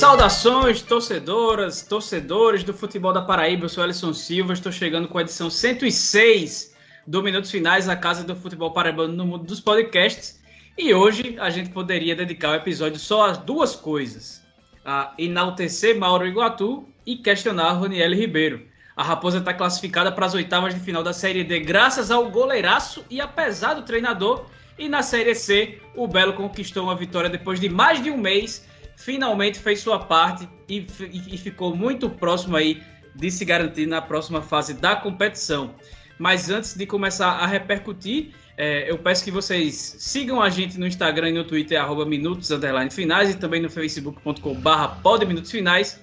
[0.00, 3.66] Saudações, torcedoras, torcedores do futebol da Paraíba.
[3.66, 6.74] Eu sou Alisson Silva, estou chegando com a edição 106
[7.06, 10.40] do Minutos Finais, a casa do futebol paraibano no mundo dos podcasts.
[10.78, 14.42] E hoje a gente poderia dedicar o episódio só a duas coisas:
[14.86, 18.62] a enaltecer Mauro Iguatu e questionar Roniel Ribeiro.
[18.96, 23.04] A Raposa está classificada para as oitavas de final da Série D graças ao goleiraço
[23.10, 24.46] e apesar do treinador.
[24.78, 28.66] E na Série C, o Belo conquistou uma vitória depois de mais de um mês
[29.00, 32.82] finalmente fez sua parte e, e, ficou muito próximo aí
[33.14, 35.74] de se garantir na próxima fase da competição.
[36.18, 40.86] Mas antes de começar a repercutir, é, eu peço que vocês sigam a gente no
[40.86, 42.50] Instagram e no Twitter, arroba Minutos
[42.90, 45.00] Finais, e também no facebook.com barra
[45.46, 45.98] Finais,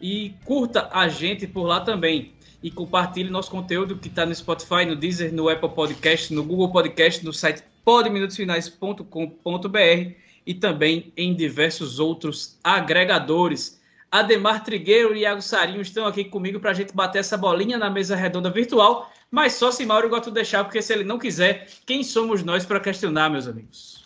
[0.00, 2.34] e curta a gente por lá também.
[2.62, 6.70] E compartilhe nosso conteúdo que está no Spotify, no Deezer, no Apple Podcast, no Google
[6.70, 13.80] Podcast, no site podminutosfinais.com.br e também em diversos outros agregadores.
[14.10, 17.88] Ademar Trigueiro e Iago Sarinho estão aqui comigo para a gente bater essa bolinha na
[17.88, 21.68] mesa redonda virtual, mas só se Mauro gosta de deixar, porque se ele não quiser,
[21.86, 24.04] quem somos nós para questionar, meus amigos?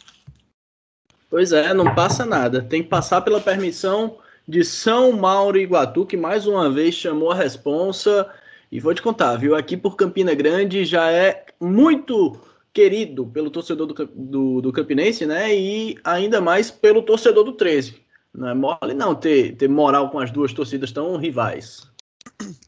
[1.29, 2.63] Pois é, não passa nada.
[2.63, 7.35] Tem que passar pela permissão de São Mauro Iguatu, que mais uma vez chamou a
[7.35, 8.31] responsa.
[8.71, 9.57] E vou te contar, viu?
[9.57, 12.39] Aqui por Campina Grande já é muito
[12.77, 15.57] querido pelo torcedor do, do, do, Campinense, né?
[15.57, 18.05] E ainda mais pelo torcedor do 13.
[18.35, 21.91] Não é mole não ter, ter moral com as duas torcidas tão rivais.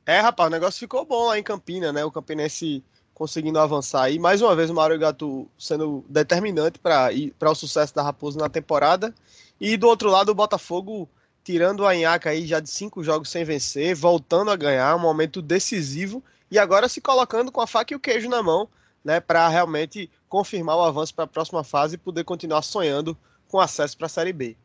[0.06, 2.02] É, rapaz, o negócio ficou bom lá em Campina, né?
[2.06, 4.10] O Campinense conseguindo avançar.
[4.10, 7.10] E mais uma vez o Mário Gato sendo determinante para
[7.42, 9.14] o sucesso da Raposa na temporada.
[9.60, 11.06] E do outro lado, o Botafogo
[11.44, 15.42] tirando a Inhaca aí já de cinco jogos sem vencer, voltando a ganhar, um momento
[15.42, 16.24] decisivo.
[16.50, 18.70] E agora se colocando com a faca e o queijo na mão
[19.04, 23.58] né, para realmente confirmar o avanço para a próxima fase e poder continuar sonhando com
[23.58, 24.56] acesso para a Série B.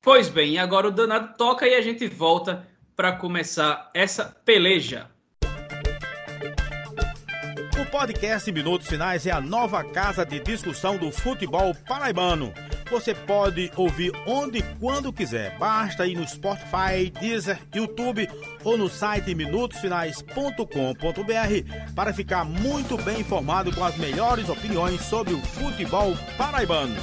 [0.00, 2.66] Pois bem, agora o danado toca e a gente volta
[2.96, 5.10] para começar essa peleja.
[7.80, 12.52] O podcast Minutos Finais é a nova casa de discussão do futebol paraibano
[12.92, 15.56] você pode ouvir onde e quando quiser.
[15.58, 18.28] Basta ir no Spotify, Deezer, YouTube
[18.62, 25.40] ou no site minutosfinais.com.br para ficar muito bem informado com as melhores opiniões sobre o
[25.40, 26.94] futebol paraibano.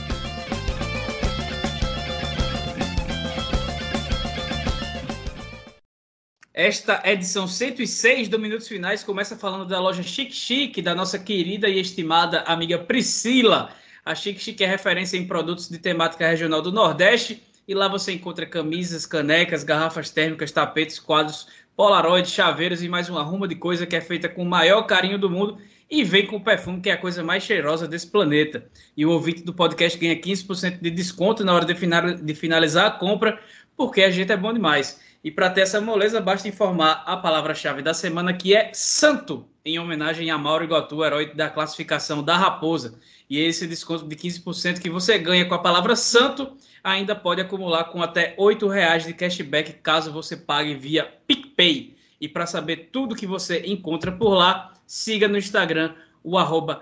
[6.53, 11.67] Esta edição 106 do Minutos Finais começa falando da loja Chic Chic, da nossa querida
[11.67, 13.73] e estimada amiga Priscila.
[14.09, 18.11] A Chique Chique é referência em produtos de temática regional do Nordeste e lá você
[18.11, 23.85] encontra camisas, canecas, garrafas térmicas, tapetes, quadros, polaroid, chaveiros e mais uma ruma de coisa
[23.85, 26.89] que é feita com o maior carinho do mundo e vem com o perfume que
[26.89, 28.67] é a coisa mais cheirosa desse planeta.
[28.97, 33.39] E o ouvinte do podcast ganha 15% de desconto na hora de finalizar a compra,
[33.79, 34.99] porque a gente é bom demais.
[35.23, 39.79] E para ter essa moleza, basta informar a palavra-chave da semana que é santo, em
[39.79, 42.99] homenagem a Mauro Iguatu, herói da classificação da Raposa.
[43.29, 47.85] E esse desconto de 15% que você ganha com a palavra santo ainda pode acumular
[47.85, 51.95] com até R$ reais de cashback caso você pague via PicPay.
[52.19, 56.81] E para saber tudo que você encontra por lá, siga no Instagram o arroba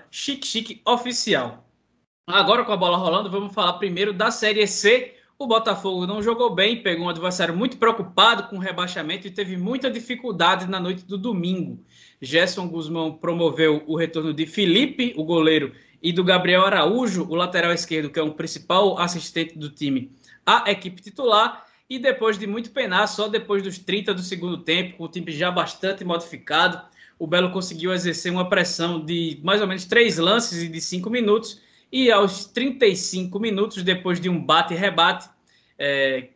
[0.83, 1.63] Oficial.
[2.25, 5.16] Agora com a bola rolando, vamos falar primeiro da Série C.
[5.39, 9.55] O Botafogo não jogou bem, pegou um adversário muito preocupado com o rebaixamento e teve
[9.55, 11.79] muita dificuldade na noite do domingo.
[12.19, 17.71] Gerson Guzmão promoveu o retorno de Felipe, o goleiro, e do Gabriel Araújo, o lateral
[17.71, 20.11] esquerdo, que é o principal assistente do time,
[20.43, 21.67] a equipe titular.
[21.87, 25.31] E depois de muito penar, só depois dos 30 do segundo tempo, com o time
[25.31, 26.81] já bastante modificado,
[27.19, 31.11] o Belo conseguiu exercer uma pressão de mais ou menos três lances e de cinco
[31.11, 31.61] minutos.
[31.97, 35.27] E aos 35 minutos, depois de um bate-rebate,
[35.79, 36.27] é,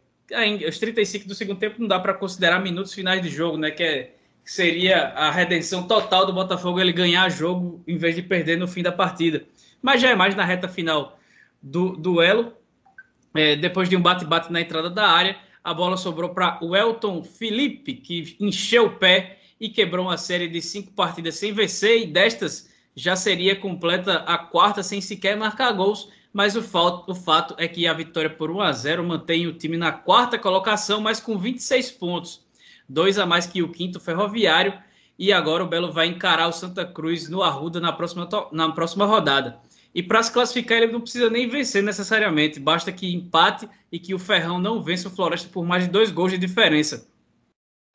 [0.67, 3.69] os 35 do segundo tempo não dá para considerar minutos finais de jogo, né?
[3.69, 8.57] Que é seria a redenção total do Botafogo ele ganhar jogo em vez de perder
[8.57, 9.45] no fim da partida.
[9.83, 11.19] Mas já é mais na reta final
[11.62, 12.53] do duelo.
[13.36, 17.21] É, depois de um bate-bate na entrada da área, a bola sobrou para o Elton
[17.24, 22.07] Felipe, que encheu o pé e quebrou uma série de cinco partidas sem vencer, e
[22.07, 26.09] destas já seria completa a quarta sem sequer marcar gols.
[26.33, 29.53] Mas o fato, o fato é que a vitória por 1 a 0 mantém o
[29.53, 32.41] time na quarta colocação, mas com 26 pontos
[32.91, 34.73] dois a mais que o quinto Ferroviário.
[35.17, 39.05] E agora o Belo vai encarar o Santa Cruz no Arruda na próxima, na próxima
[39.05, 39.59] rodada.
[39.93, 44.13] E para se classificar, ele não precisa nem vencer necessariamente, basta que empate e que
[44.13, 47.07] o Ferrão não vença o Floresta por mais de dois gols de diferença.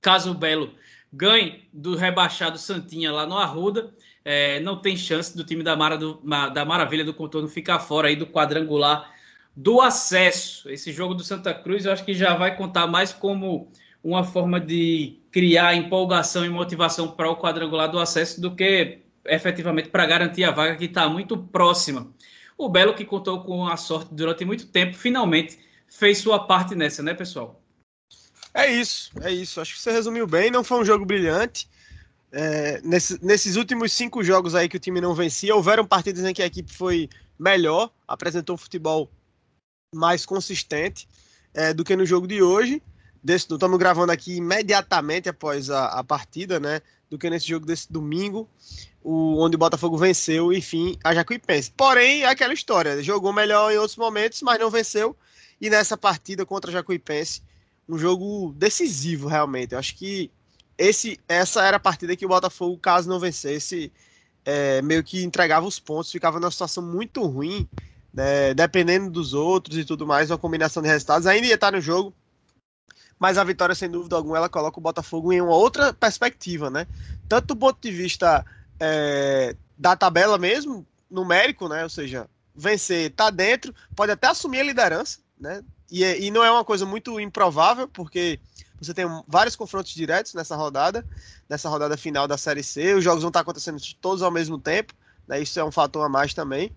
[0.00, 0.72] Caso o Belo
[1.12, 3.94] ganhe do rebaixado Santinha lá no Arruda,
[4.28, 6.20] é, não tem chance do time da, Mara do,
[6.52, 9.08] da Maravilha do Contorno ficar fora aí do quadrangular
[9.55, 10.69] do acesso.
[10.69, 13.70] Esse jogo do Santa Cruz eu acho que já vai contar mais como
[14.02, 19.90] uma forma de criar empolgação e motivação para o quadrangular do acesso do que efetivamente
[19.90, 22.12] para garantir a vaga que está muito próxima.
[22.58, 25.56] O Belo, que contou com a sorte durante muito tempo, finalmente
[25.88, 27.62] fez sua parte nessa, né, pessoal?
[28.52, 29.61] É isso, é isso.
[29.61, 30.50] Acho que você resumiu bem.
[30.50, 31.69] Não foi um jogo brilhante.
[32.38, 36.35] É, nesse, nesses últimos cinco jogos aí que o time não vencia, houveram partidas em
[36.35, 39.11] que a equipe foi melhor, apresentou um futebol
[39.94, 41.09] mais consistente
[41.55, 42.83] é, do que no jogo de hoje.
[43.27, 46.83] Estamos gravando aqui imediatamente após a, a, partida, né?
[47.09, 48.47] Do que nesse jogo desse domingo,
[49.03, 51.73] o, onde o Botafogo venceu, enfim, a Jacuipense.
[51.75, 55.17] Porém, é aquela história, jogou melhor em outros momentos, mas não venceu.
[55.59, 57.43] E nessa partida contra a Jacuipense,
[57.89, 59.73] um jogo decisivo, realmente.
[59.73, 60.31] Eu acho que
[60.78, 63.93] esse, essa era a partida que o Botafogo, caso não vencesse,
[64.44, 67.69] é, meio que entregava os pontos, ficava numa situação muito ruim,
[68.12, 71.26] né, dependendo dos outros e tudo mais, uma combinação de resultados.
[71.26, 72.14] Ainda ia estar no jogo,
[73.19, 76.87] mas a vitória, sem dúvida alguma, ela coloca o Botafogo em uma outra perspectiva, né?
[77.29, 78.44] Tanto do ponto de vista
[78.79, 81.82] é, da tabela mesmo, numérico, né?
[81.82, 85.62] Ou seja, vencer, tá dentro, pode até assumir a liderança, né?
[85.90, 88.38] E, e não é uma coisa muito improvável, porque
[88.81, 91.06] você tem vários confrontos diretos nessa rodada,
[91.49, 92.94] nessa rodada final da Série C.
[92.94, 94.94] Os jogos vão estar acontecendo todos ao mesmo tempo,
[95.26, 95.40] né?
[95.40, 96.75] Isso é um fator a mais também.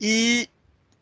[0.00, 0.48] E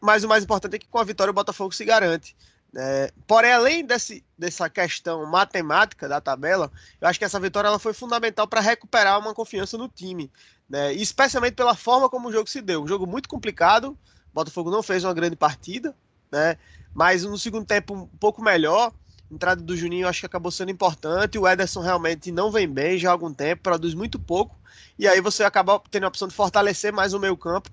[0.00, 2.36] mas o mais importante é que com a vitória o Botafogo se garante.
[2.76, 6.70] É, porém, além desse, dessa questão matemática da tabela,
[7.00, 10.30] eu acho que essa vitória ela foi fundamental para recuperar uma confiança no time,
[10.68, 10.92] né?
[10.92, 12.82] especialmente pela forma como o jogo se deu.
[12.82, 15.96] Um jogo muito complicado, o Botafogo não fez uma grande partida,
[16.30, 16.58] né?
[16.92, 18.92] mas no segundo tempo um pouco melhor.
[19.30, 21.38] Entrada do Juninho acho que acabou sendo importante.
[21.38, 24.56] O Ederson realmente não vem bem já há algum tempo, produz muito pouco.
[24.98, 27.70] E aí você acaba tendo a opção de fortalecer mais o meio campo.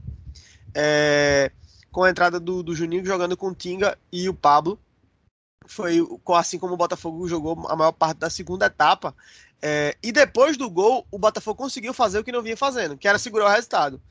[0.73, 1.51] É,
[1.91, 4.79] com a entrada do, do Juninho jogando com o Tinga e o Pablo.
[5.67, 5.99] Foi
[6.35, 9.13] assim como o Botafogo jogou a maior parte da segunda etapa.
[9.61, 13.07] É, e depois do gol, o Botafogo conseguiu fazer o que não vinha fazendo, que
[13.07, 14.01] era segurar o resultado.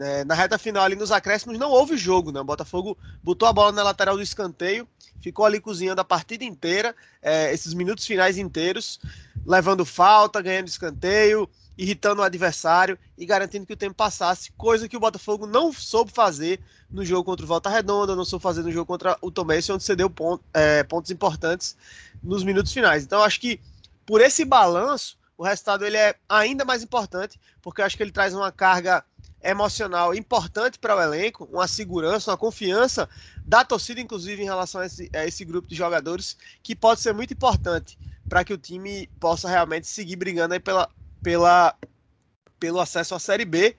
[0.00, 2.30] É, na reta final, ali nos acréscimos, não houve jogo.
[2.30, 2.40] Né?
[2.40, 4.86] O Botafogo botou a bola na lateral do escanteio,
[5.20, 9.00] ficou ali cozinhando a partida inteira, é, esses minutos finais inteiros,
[9.44, 14.96] levando falta, ganhando escanteio, irritando o adversário e garantindo que o tempo passasse, coisa que
[14.96, 16.60] o Botafogo não soube fazer
[16.90, 19.84] no jogo contra o Volta Redonda, não soube fazer no jogo contra o Tomés, onde
[19.84, 21.76] cedeu ponto, é, pontos importantes
[22.22, 23.04] nos minutos finais.
[23.04, 23.60] Então, acho que
[24.04, 28.10] por esse balanço, o resultado ele é ainda mais importante, porque eu acho que ele
[28.10, 29.04] traz uma carga
[29.42, 33.08] emocional importante para o elenco, uma segurança, uma confiança
[33.44, 37.14] da torcida, inclusive, em relação a esse, a esse grupo de jogadores, que pode ser
[37.14, 37.98] muito importante
[38.28, 40.88] para que o time possa realmente seguir brigando aí pela,
[41.22, 41.74] pela,
[42.58, 43.76] pelo acesso à Série B.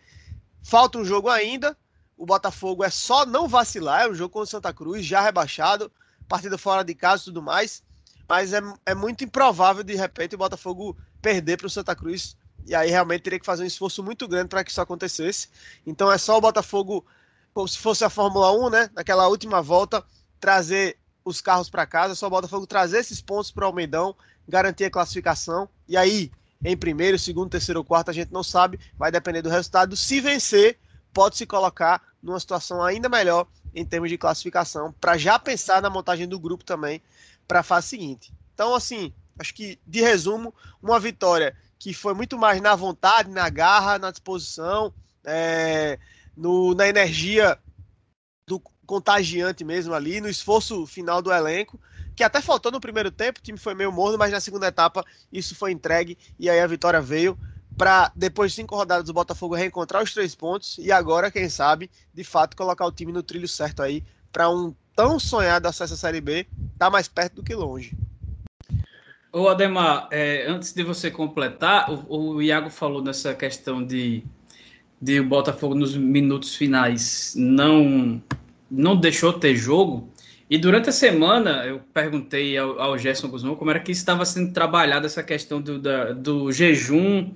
[0.64, 1.78] Falta um jogo ainda.
[2.18, 4.04] O Botafogo é só não vacilar.
[4.04, 5.92] É um jogo contra o Santa Cruz, já rebaixado,
[6.28, 7.84] partida fora de casa e tudo mais.
[8.28, 12.36] Mas é, é muito improvável, de repente, o Botafogo perder para o Santa Cruz.
[12.69, 15.50] E aí realmente teria que fazer um esforço muito grande para que isso acontecesse.
[15.88, 17.04] Então é só o Botafogo,
[17.51, 18.89] como se fosse a Fórmula 1, né?
[18.94, 20.04] Naquela última volta,
[20.39, 20.95] trazer
[21.25, 22.13] os carros para casa.
[22.13, 24.16] É só o Botafogo trazer esses pontos para o Almeidão,
[24.48, 25.68] garantir a classificação.
[25.88, 26.31] E aí,
[26.63, 29.98] em primeiro, segundo, terceiro ou quarto, a gente não sabe, vai depender do resultado.
[29.98, 30.77] Se vencer,
[31.12, 35.89] pode se colocar numa situação ainda melhor em termos de classificação, para já pensar na
[35.89, 37.01] montagem do grupo também
[37.48, 38.32] para a fase seguinte.
[38.53, 40.53] Então, assim, acho que de resumo,
[40.84, 44.93] uma vitória que foi muito mais na vontade, na garra, na disposição,
[45.24, 45.98] é,
[46.36, 47.57] no, na energia
[48.45, 51.79] do contagiante mesmo ali, no esforço final do elenco,
[52.15, 55.05] que até faltou no primeiro tempo, o time foi meio morno, mas na segunda etapa
[55.31, 57.39] isso foi entregue e aí a vitória veio
[57.77, 61.89] para depois de cinco rodadas o Botafogo reencontrar os três pontos e agora, quem sabe,
[62.13, 65.98] de fato colocar o time no trilho certo aí para um tão sonhado acesso à
[65.98, 66.45] Série B,
[66.77, 67.98] tá mais perto do que longe.
[69.31, 74.24] Ô Ademar, é, antes de você completar, o, o Iago falou nessa questão de,
[75.00, 78.21] de o Botafogo nos minutos finais não
[78.69, 80.12] não deixou ter jogo.
[80.50, 84.51] E durante a semana eu perguntei ao, ao Gerson Guzmão como era que estava sendo
[84.51, 87.31] trabalhada essa questão do, da, do jejum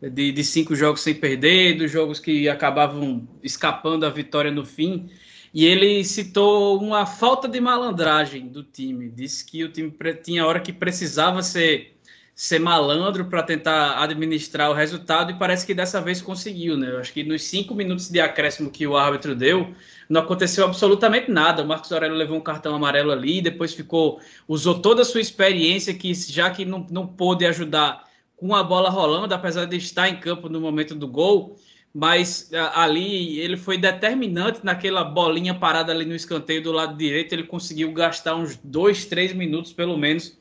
[0.00, 5.08] de, de, cinco jogos sem perder, dos jogos que acabavam escapando a vitória no fim.
[5.52, 9.10] E ele citou uma falta de malandragem do time.
[9.10, 9.92] Disse que o time
[10.22, 11.92] tinha hora que precisava ser
[12.34, 16.90] ser malandro para tentar administrar o resultado e parece que dessa vez conseguiu, né?
[16.90, 19.74] Eu acho que nos cinco minutos de acréscimo que o árbitro deu,
[20.08, 21.62] não aconteceu absolutamente nada.
[21.62, 24.18] O Marcos Aurélio levou um cartão amarelo ali, depois ficou,
[24.48, 28.04] usou toda a sua experiência, que já que não, não pôde ajudar
[28.36, 31.56] com a bola rolando, apesar de estar em campo no momento do gol,
[31.94, 37.32] mas ali ele foi determinante naquela bolinha parada ali no escanteio do lado direito.
[37.32, 40.38] Ele conseguiu gastar uns dois, três minutos pelo menos.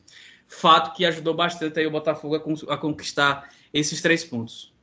[0.48, 2.36] Fato que ajudou bastante aí o Botafogo
[2.70, 4.74] a, conquistar esses três pontos.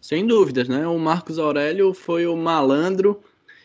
[0.00, 0.86] Sem dúvidas, né?
[0.86, 3.22] O Marcos Aurélio foi o malandro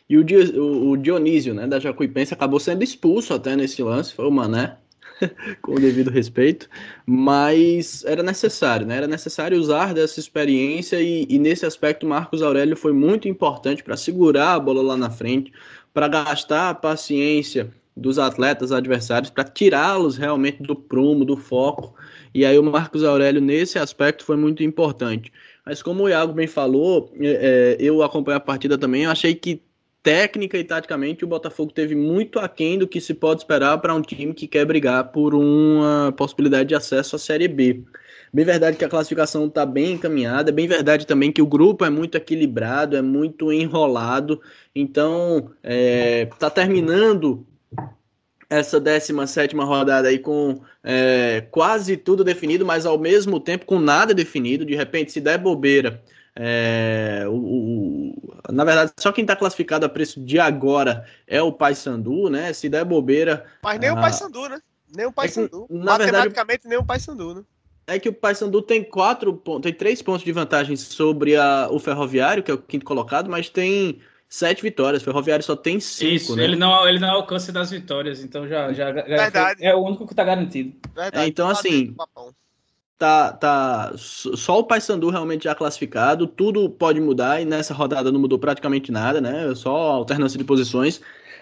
[0.09, 4.77] e o, Dionísio, né, da Jacuipense, acabou sendo expulso até nesse lance, foi o Mané,
[5.61, 6.69] com o devido respeito,
[7.05, 8.97] mas era necessário, né?
[8.97, 13.97] Era necessário usar dessa experiência e, e nesse aspecto Marcos Aurélio foi muito importante para
[13.97, 15.51] segurar a bola lá na frente,
[15.93, 21.93] para gastar a paciência dos atletas adversários, para tirá-los realmente do prumo, do foco.
[22.33, 25.31] E aí o Marcos Aurélio nesse aspecto foi muito importante.
[25.65, 29.35] Mas como o Iago bem falou, é, é eu acompanhei a partida também, eu achei
[29.35, 29.61] que
[30.03, 34.01] técnica e taticamente, o Botafogo teve muito aquém do que se pode esperar para um
[34.01, 37.81] time que quer brigar por uma possibilidade de acesso à Série B.
[38.33, 41.85] Bem verdade que a classificação está bem encaminhada, é bem verdade também que o grupo
[41.85, 44.41] é muito equilibrado, é muito enrolado,
[44.75, 47.45] então está é, tá terminando
[48.49, 54.13] essa 17 rodada aí com é, quase tudo definido, mas ao mesmo tempo com nada
[54.13, 54.65] definido.
[54.65, 56.03] De repente, se der bobeira
[56.35, 61.51] é, o, o, na verdade, só quem está classificado a preço de agora é o
[61.51, 62.51] Paysandu, né?
[62.53, 63.45] Se der bobeira.
[63.61, 63.93] Mas nem a...
[63.93, 64.59] o Paysandu, né?
[64.95, 65.67] Nem o é Paysandu.
[65.69, 67.43] É Matematicamente, verdade, nem o Paysandu, né?
[67.85, 71.79] É que o Paysandu tem quatro pontos, tem três pontos de vantagem sobre a, o
[71.79, 73.99] Ferroviário, que é o quinto colocado, mas tem
[74.29, 75.01] sete vitórias.
[75.01, 76.13] O Ferroviário só tem cinco.
[76.13, 76.45] Isso, né?
[76.45, 80.13] ele, não, ele não alcança das vitórias, então já, já, já é o único que
[80.13, 80.73] está garantido.
[81.11, 81.93] É, então, assim,
[83.03, 88.19] tá, tá só o Paysandu realmente já classificado, tudo pode mudar e nessa rodada não
[88.19, 89.53] mudou praticamente nada, né?
[89.55, 91.01] Só alternância de posições,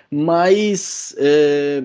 [0.09, 1.83] mas é,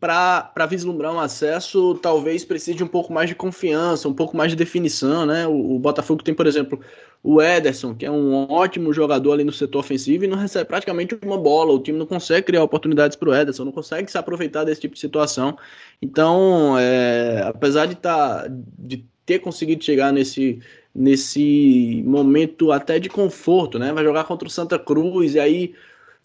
[0.00, 4.56] para vislumbrar um acesso, talvez precise um pouco mais de confiança, um pouco mais de
[4.56, 5.46] definição, né?
[5.46, 6.80] O, o, Botafogo tem, por exemplo,
[7.22, 11.16] o Ederson, que é um ótimo jogador ali no setor ofensivo e não recebe praticamente
[11.24, 11.72] uma bola.
[11.72, 14.94] O time não consegue criar oportunidades para o Ederson, não consegue se aproveitar desse tipo
[14.94, 15.56] de situação.
[16.02, 20.60] Então, é, apesar de, tá, de ter conseguido chegar nesse,
[20.92, 23.92] nesse momento até de conforto, né?
[23.92, 25.74] Vai jogar contra o Santa Cruz e aí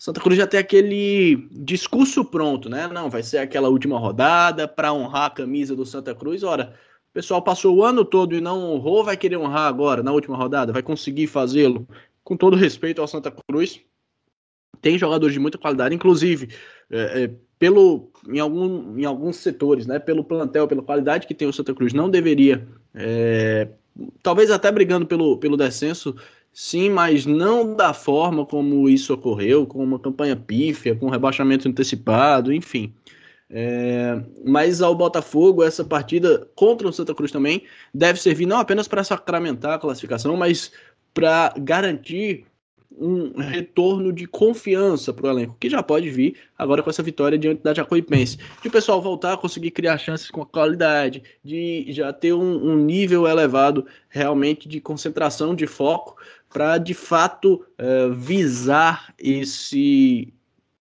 [0.01, 2.87] Santa Cruz já tem aquele discurso pronto, né?
[2.87, 6.41] Não, vai ser aquela última rodada para honrar a camisa do Santa Cruz.
[6.41, 6.73] Ora,
[7.11, 10.35] o pessoal passou o ano todo e não honrou, vai querer honrar agora, na última
[10.35, 10.73] rodada?
[10.73, 11.87] Vai conseguir fazê-lo?
[12.23, 13.79] Com todo respeito ao Santa Cruz,
[14.81, 16.49] tem jogadores de muita qualidade, inclusive
[16.89, 19.99] é, é, pelo, em, algum, em alguns setores, né?
[19.99, 23.67] Pelo plantel, pela qualidade que tem o Santa Cruz, não deveria, é,
[24.23, 26.15] talvez até brigando pelo, pelo descenso,
[26.53, 32.51] Sim, mas não da forma como isso ocorreu, com uma campanha pífia, com rebaixamento antecipado,
[32.51, 32.93] enfim.
[33.49, 38.87] É, mas ao Botafogo, essa partida contra o Santa Cruz também deve servir não apenas
[38.87, 40.71] para sacramentar a classificação, mas
[41.13, 42.45] para garantir
[42.97, 47.37] um retorno de confiança para o elenco, que já pode vir agora com essa vitória
[47.37, 48.37] diante da Jacuipense.
[48.61, 52.75] De o pessoal voltar a conseguir criar chances com qualidade, de já ter um, um
[52.77, 56.17] nível elevado realmente de concentração, de foco,
[56.51, 60.33] para de fato uh, visar esse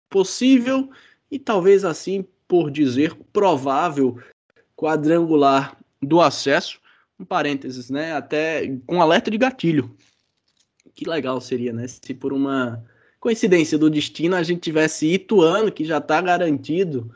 [0.08, 0.88] possível
[1.30, 4.18] e talvez assim por dizer provável
[4.76, 6.80] quadrangular do acesso.
[7.18, 8.14] Um parênteses, né?
[8.14, 9.94] Até com alerta de gatilho.
[10.94, 11.86] Que legal seria, né?
[11.88, 12.82] Se por uma
[13.20, 17.12] coincidência do destino a gente tivesse Ituano, que já está garantido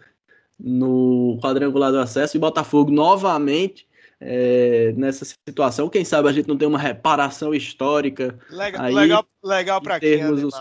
[0.59, 3.87] no quadrangular do acesso, e Botafogo novamente
[4.25, 5.89] é, nessa situação.
[5.89, 8.39] Quem sabe a gente não tem uma reparação histórica.
[8.51, 10.55] Legal, aí, legal, legal para quem, os,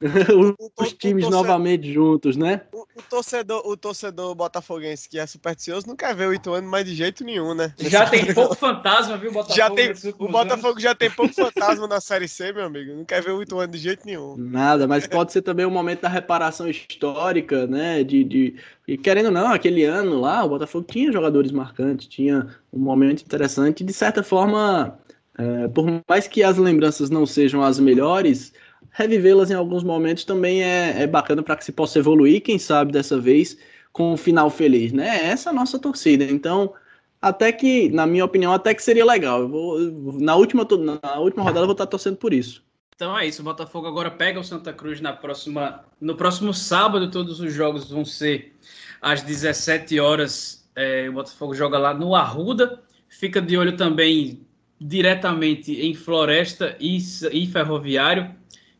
[0.00, 2.62] os times torcedor, novamente juntos, né?
[2.72, 6.84] O, o, torcedor, o torcedor botafoguense que é supersticioso não quer ver o Ituano mais
[6.84, 7.74] de jeito nenhum, né?
[7.78, 9.56] Já tem pouco fantasma, viu, Botafogo?
[9.56, 10.82] Já tem, o Botafogo anos.
[10.82, 12.94] já tem pouco fantasma na Série C, meu amigo.
[12.94, 14.36] Não quer ver o Ituano de jeito nenhum.
[14.36, 18.04] Nada, mas pode ser também um momento da reparação histórica, né?
[18.04, 18.54] De, de,
[18.86, 23.22] e querendo ou não, aquele ano lá, o Botafogo tinha jogadores marcantes, tinha um momento
[23.22, 23.82] interessante.
[23.82, 24.96] De certa forma,
[25.36, 28.52] é, por mais que as lembranças não sejam as melhores
[28.90, 32.92] revivê-las em alguns momentos também é, é bacana para que se possa evoluir, quem sabe
[32.92, 33.56] dessa vez
[33.92, 35.24] com um final feliz, né?
[35.24, 36.24] Essa é a nossa torcida.
[36.24, 36.72] Então,
[37.20, 39.40] até que, na minha opinião, até que seria legal.
[39.40, 39.78] Eu vou,
[40.20, 40.66] na, última,
[41.02, 42.62] na última rodada eu vou estar torcendo por isso.
[42.94, 47.10] Então é isso, o Botafogo agora pega o Santa Cruz na próxima, no próximo sábado.
[47.10, 48.56] Todos os jogos vão ser
[49.00, 50.68] às 17 horas.
[50.74, 52.80] É, o Botafogo joga lá no Arruda.
[53.08, 54.46] Fica de olho também
[54.80, 56.98] diretamente em Floresta e,
[57.32, 58.34] e Ferroviário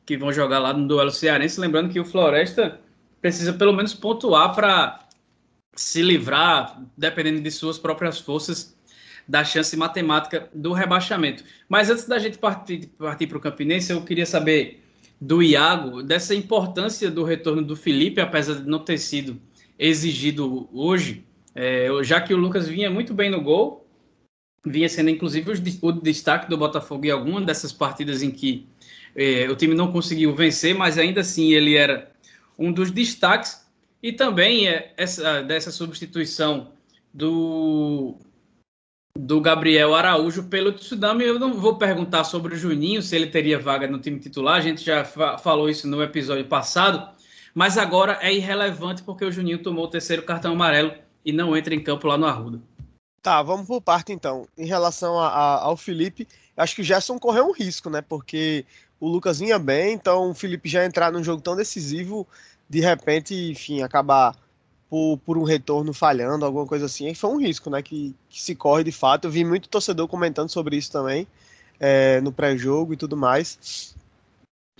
[0.08, 1.60] que vão jogar lá no duelo cearense.
[1.60, 2.80] Lembrando que o Floresta
[3.20, 5.06] precisa pelo menos pontuar para
[5.76, 8.74] se livrar, dependendo de suas próprias forças,
[9.28, 11.44] da chance matemática do rebaixamento.
[11.68, 14.82] Mas antes da gente partir, para o Campinense, eu queria saber
[15.20, 19.38] do Iago, dessa importância do retorno do Felipe, apesar de não ter sido
[19.78, 21.22] exigido hoje,
[21.54, 23.86] é, já que o Lucas vinha muito bem no gol,
[24.64, 28.66] vinha sendo inclusive o destaque do Botafogo em alguma dessas partidas em que
[29.18, 32.08] é, o time não conseguiu vencer, mas ainda assim ele era
[32.56, 33.66] um dos destaques.
[34.00, 36.70] E também é, essa, dessa substituição
[37.12, 38.14] do,
[39.18, 41.24] do Gabriel Araújo pelo Tsunami.
[41.24, 44.60] Eu não vou perguntar sobre o Juninho, se ele teria vaga no time titular, a
[44.60, 47.12] gente já fa falou isso no episódio passado,
[47.52, 50.94] mas agora é irrelevante porque o Juninho tomou o terceiro cartão amarelo
[51.24, 52.62] e não entra em campo lá no Arruda.
[53.20, 54.46] Tá, vamos por parte então.
[54.56, 58.00] Em relação a, a, ao Felipe, acho que o Gerson correu um risco, né?
[58.00, 58.64] Porque
[59.00, 62.26] o Lucas vinha bem, então o Felipe já entrar num jogo tão decisivo,
[62.68, 64.36] de repente, enfim, acabar
[64.88, 67.82] por, por um retorno falhando, alguma coisa assim, foi um risco, né?
[67.82, 69.26] Que, que se corre de fato.
[69.26, 71.26] Eu vi muito torcedor comentando sobre isso também,
[71.78, 73.94] é, no pré-jogo e tudo mais.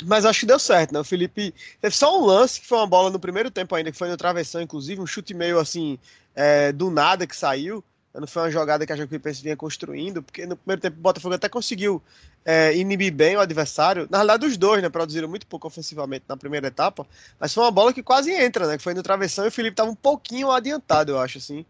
[0.04, 1.00] Mas acho que deu certo, né?
[1.00, 3.98] O Felipe teve só um lance que foi uma bola no primeiro tempo ainda, que
[3.98, 5.98] foi no travessão, inclusive, um chute meio assim,
[6.34, 7.82] é, do nada que saiu.
[8.20, 11.34] Não foi uma jogada que a Jacuipense vinha construindo, porque no primeiro tempo o Botafogo
[11.34, 12.02] até conseguiu
[12.44, 14.08] é, inibir bem o adversário.
[14.10, 14.88] Na realidade, os dois, né?
[14.88, 17.06] Produziram muito pouco ofensivamente na primeira etapa,
[17.38, 18.76] mas foi uma bola que quase entra, né?
[18.76, 21.64] Que foi no travessão e o Felipe estava um pouquinho adiantado, eu acho, assim.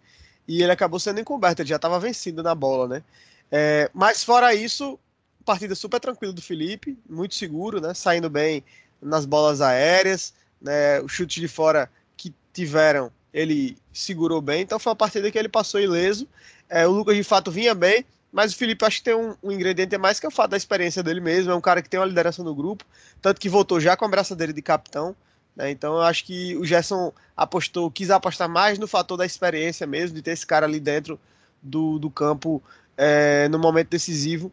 [0.46, 3.02] E ele acabou sendo encoberto, ele já estava vencido na bola, né?
[3.50, 4.98] É, mas fora isso,
[5.44, 7.94] partida super tranquila do Felipe, muito seguro, né?
[7.94, 8.64] Saindo bem
[9.00, 11.00] nas bolas aéreas, né?
[11.00, 15.49] Os chutes de fora que tiveram ele segurou bem, então foi uma partida que ele
[15.49, 16.26] passou ileso.
[16.68, 19.50] É, o Lucas de fato vinha bem, mas o Felipe acho que tem um, um,
[19.50, 21.50] ingrediente a mais que é o fato da experiência dele mesmo.
[21.50, 22.85] É um cara que tem uma liderança no grupo,
[23.20, 25.14] tanto que voltou já com a braçadeira de capitão.
[25.56, 25.70] Né?
[25.70, 30.14] Então eu acho que o Gerson apostou, quis apostar mais no fator da experiência mesmo,
[30.14, 31.18] de ter esse cara ali dentro
[31.62, 32.62] do, do campo
[32.97, 34.52] é, no momento decisivo,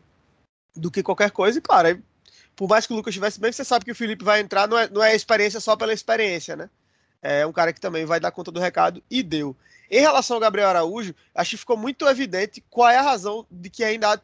[0.75, 1.59] do que qualquer coisa.
[1.59, 2.01] E claro,
[2.55, 4.77] por mais que o Lucas estivesse bem, você sabe que o Felipe vai entrar, não
[4.77, 6.69] é, não é experiência só pela experiência, né?
[7.25, 9.55] É um cara que também vai dar conta do recado e deu.
[9.89, 13.67] Em relação ao Gabriel Araújo, acho que ficou muito evidente qual é a razão de
[13.69, 14.19] que ainda há,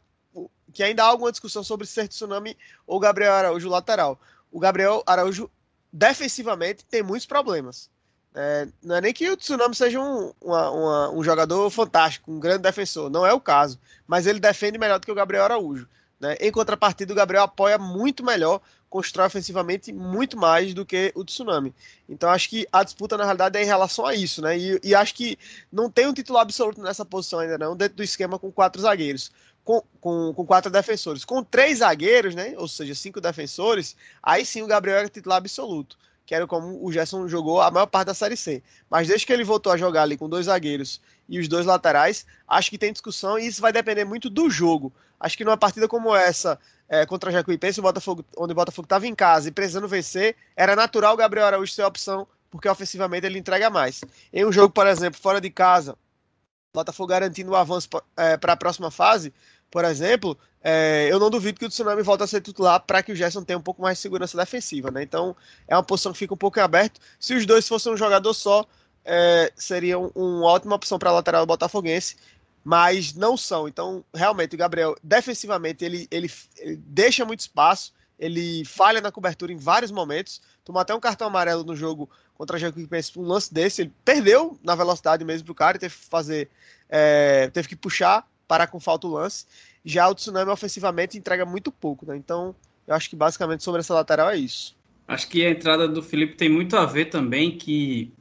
[0.71, 4.19] que ainda há alguma discussão sobre ser Tsunami ou Gabriel Araújo lateral.
[4.51, 5.49] O Gabriel Araújo,
[5.91, 7.89] defensivamente, tem muitos problemas.
[8.35, 12.39] É, não é nem que o Tsunami seja um, uma, uma, um jogador fantástico, um
[12.39, 15.87] grande defensor, não é o caso, mas ele defende melhor do que o Gabriel Araújo.
[16.19, 16.35] Né?
[16.39, 21.73] Em contrapartida, o Gabriel apoia muito melhor, constrói ofensivamente muito mais do que o Tsunami.
[22.09, 24.57] Então acho que a disputa, na realidade, é em relação a isso, né?
[24.57, 25.39] E, e acho que
[25.71, 29.31] não tem um título absoluto nessa posição ainda, não, dentro do esquema com quatro zagueiros.
[29.63, 31.23] Com, com, com, quatro defensores.
[31.23, 32.53] Com três zagueiros, né?
[32.57, 35.97] Ou seja, cinco defensores, aí sim o Gabriel era titular absoluto.
[36.25, 38.61] Que era como o Gerson jogou a maior parte da Série C.
[38.89, 40.99] Mas desde que ele voltou a jogar ali com dois zagueiros
[41.29, 44.91] e os dois laterais, acho que tem discussão e isso vai depender muito do jogo.
[45.17, 46.59] Acho que numa partida como essa,
[46.91, 50.35] é, contra a Jacuipense, o Botafogo, onde o Botafogo estava em casa e precisando vencer,
[50.57, 54.01] era natural o Gabriel Araújo ser a opção, porque ofensivamente ele entrega mais.
[54.33, 58.51] Em um jogo, por exemplo, fora de casa, o Botafogo garantindo o avanço é, para
[58.51, 59.33] a próxima fase,
[59.71, 63.13] por exemplo, é, eu não duvido que o Tsunami volte a ser titular para que
[63.13, 65.01] o Gerson tenha um pouco mais de segurança defensiva, né?
[65.01, 65.33] Então
[65.69, 66.99] é uma posição que fica um pouco aberto.
[67.17, 68.65] Se os dois fossem um jogador só,
[69.05, 72.17] é, seria um, uma ótima opção para a lateral botafoguense,
[72.63, 73.67] mas não são.
[73.67, 79.51] Então, realmente, o Gabriel, defensivamente, ele, ele, ele deixa muito espaço, ele falha na cobertura
[79.51, 83.53] em vários momentos, tomou até um cartão amarelo no jogo contra a Jacuipense, um lance
[83.53, 86.49] desse, ele perdeu na velocidade mesmo pro cara, teve que fazer,
[86.89, 89.45] é, teve que puxar, parar com falta o lance.
[89.83, 92.15] Já o Tsunami ofensivamente entrega muito pouco, né?
[92.15, 94.75] Então, eu acho que basicamente sobre essa lateral é isso.
[95.07, 98.13] Acho que a entrada do Felipe tem muito a ver também que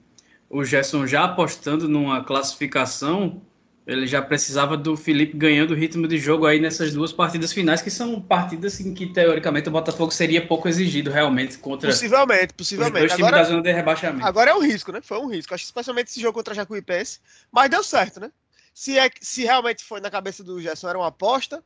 [0.48, 3.40] o Gerson já apostando numa classificação,
[3.86, 7.82] ele já precisava do Felipe ganhando o ritmo de jogo aí nessas duas partidas finais,
[7.82, 11.88] que são partidas em que, teoricamente, o Botafogo seria pouco exigido realmente contra.
[11.88, 13.06] Possivelmente, possivelmente.
[13.06, 14.26] Os dois agora, da zona de rebaixamento.
[14.26, 15.00] Agora é um risco, né?
[15.02, 15.54] Foi um risco.
[15.54, 17.20] Acho que especialmente esse jogo contra a Jacuipense.
[17.50, 18.30] Mas deu certo, né?
[18.72, 21.62] Se, é, se realmente foi na cabeça do Gerson, era uma aposta,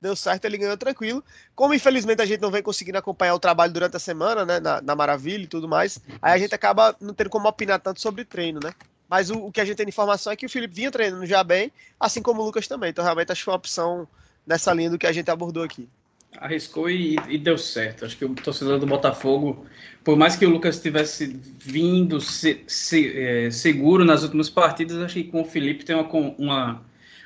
[0.00, 1.24] deu certo, ele ganhou tranquilo.
[1.54, 4.82] Como infelizmente a gente não vem conseguindo acompanhar o trabalho durante a semana, né, na,
[4.82, 8.24] na Maravilha e tudo mais, aí a gente acaba não tendo como opinar tanto sobre
[8.24, 8.74] treino, né?
[9.08, 11.24] Mas o, o, que a gente tem de informação é que o Felipe vinha treinando
[11.24, 12.90] já bem, assim como o Lucas também.
[12.90, 14.08] Então realmente acho que foi uma opção
[14.46, 15.88] nessa linha do que a gente abordou aqui.
[16.36, 18.04] Arriscou e, e deu certo.
[18.04, 19.66] Acho que o torcedor do Botafogo,
[20.04, 25.14] por mais que o Lucas tivesse vindo se, se, é, seguro nas últimas partidas, acho
[25.14, 26.82] que com o Felipe tem uma, uma,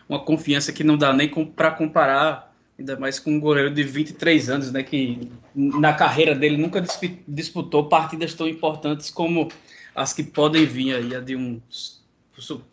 [0.08, 4.50] uma confiança que não dá nem para comparar ainda mais com um goleiro de 23
[4.50, 6.82] anos, né, que na carreira dele nunca
[7.28, 9.48] disputou partidas tão importantes como
[9.94, 11.60] as que podem vir aí de um,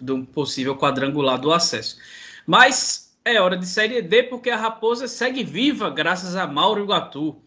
[0.02, 1.98] de um possível quadrangular do acesso.
[2.46, 7.42] Mas é hora de Série D, porque a Raposa segue viva graças a Mauro Iguatu,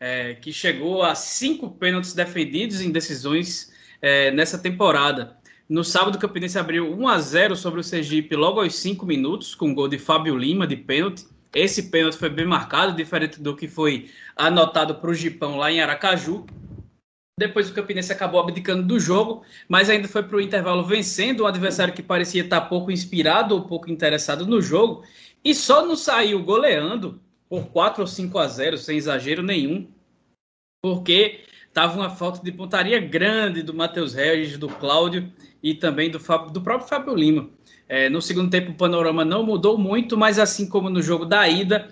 [0.00, 5.36] é, que chegou a cinco pênaltis defendidos em decisões é, nessa temporada.
[5.68, 9.54] No sábado, o Campinense abriu 1 a 0 sobre o Sergipe logo aos 5 minutos,
[9.54, 11.26] com gol de Fábio Lima de pênalti.
[11.54, 15.80] Esse pênalti foi bem marcado, diferente do que foi anotado para o Gipão lá em
[15.80, 16.46] Aracaju.
[17.38, 21.46] Depois o Campinense acabou abdicando do jogo, mas ainda foi para o intervalo vencendo um
[21.46, 25.04] adversário que parecia estar pouco inspirado ou pouco interessado no jogo.
[25.44, 29.88] E só não saiu goleando por 4 ou 5 a 0, sem exagero nenhum,
[30.82, 31.44] porque
[31.78, 36.18] Tava uma falta de pontaria grande do Matheus Regis, do Cláudio e também do,
[36.50, 37.50] do próprio Fábio Lima.
[37.88, 41.48] É, no segundo tempo, o panorama não mudou muito, mas assim como no jogo da
[41.48, 41.88] ida,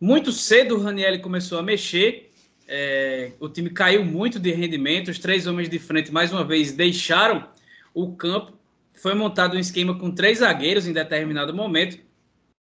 [0.00, 2.25] muito cedo o Raniel começou a mexer.
[2.68, 5.08] É, o time caiu muito de rendimento.
[5.10, 7.48] Os três homens de frente, mais uma vez, deixaram
[7.94, 8.52] o campo.
[8.94, 11.98] Foi montado um esquema com três zagueiros em determinado momento.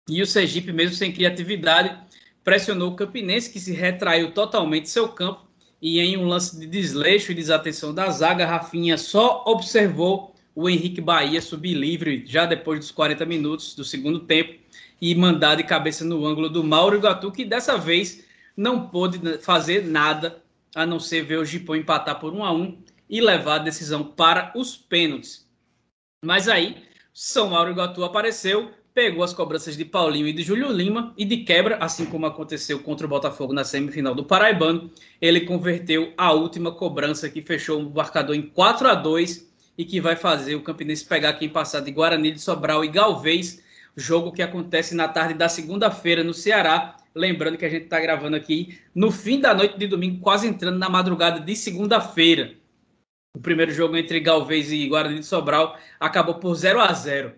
[0.10, 1.98] E o Sergipe, mesmo sem criatividade,
[2.44, 5.46] pressionou o Campinense, que se retraiu totalmente seu campo
[5.82, 11.02] e em um lance de desleixo e desatenção da zaga, Rafinha só observou o Henrique
[11.02, 14.58] Bahia subir livre já depois dos 40 minutos do segundo tempo
[15.02, 18.25] e mandar de cabeça no ângulo do Mauro Iguatu, que dessa vez
[18.56, 20.41] não pôde fazer nada
[20.76, 22.78] a não ser ver o Gipão empatar por 1 a 1
[23.10, 25.48] e levar a decisão para os pênaltis.
[26.24, 31.13] Mas aí, São Mauro Iguatu apareceu, pegou as cobranças de Paulinho e de Júlio Lima
[31.18, 34.89] e de quebra, assim como aconteceu contra o Botafogo na semifinal do Paraibano,
[35.22, 40.00] ele converteu a última cobrança que fechou o marcador em 4 a 2 e que
[40.00, 43.62] vai fazer o Campinense pegar quem passar de Guarani de Sobral e Galvez,
[43.96, 46.98] jogo que acontece na tarde da segunda-feira no Ceará.
[47.14, 50.78] Lembrando que a gente está gravando aqui no fim da noite de domingo, quase entrando
[50.78, 52.54] na madrugada de segunda-feira.
[53.36, 57.34] O primeiro jogo entre Galvez e Guarani de Sobral acabou por 0 a 0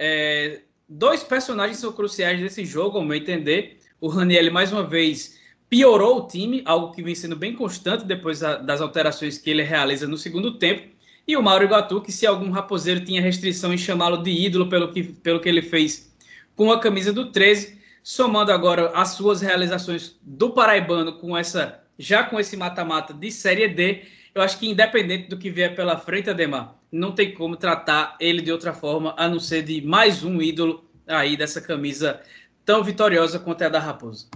[0.00, 3.78] é, dois personagens são cruciais nesse jogo, ao meu entender.
[4.00, 8.38] O Raniel, mais uma vez, piorou o time, algo que vem sendo bem constante depois
[8.38, 10.96] das alterações que ele realiza no segundo tempo.
[11.28, 14.90] E o Mauro Iguatu, que se algum raposeiro tinha restrição em chamá-lo de ídolo pelo
[14.90, 16.10] que, pelo que ele fez
[16.56, 22.22] com a camisa do 13, somando agora as suas realizações do Paraibano com essa já
[22.22, 26.30] com esse mata-mata de Série D, eu acho que independente do que vier pela frente,
[26.30, 30.40] Ademar, não tem como tratar ele de outra forma a não ser de mais um
[30.40, 32.20] ídolo aí dessa camisa
[32.64, 34.28] tão vitoriosa quanto é a da Raposa.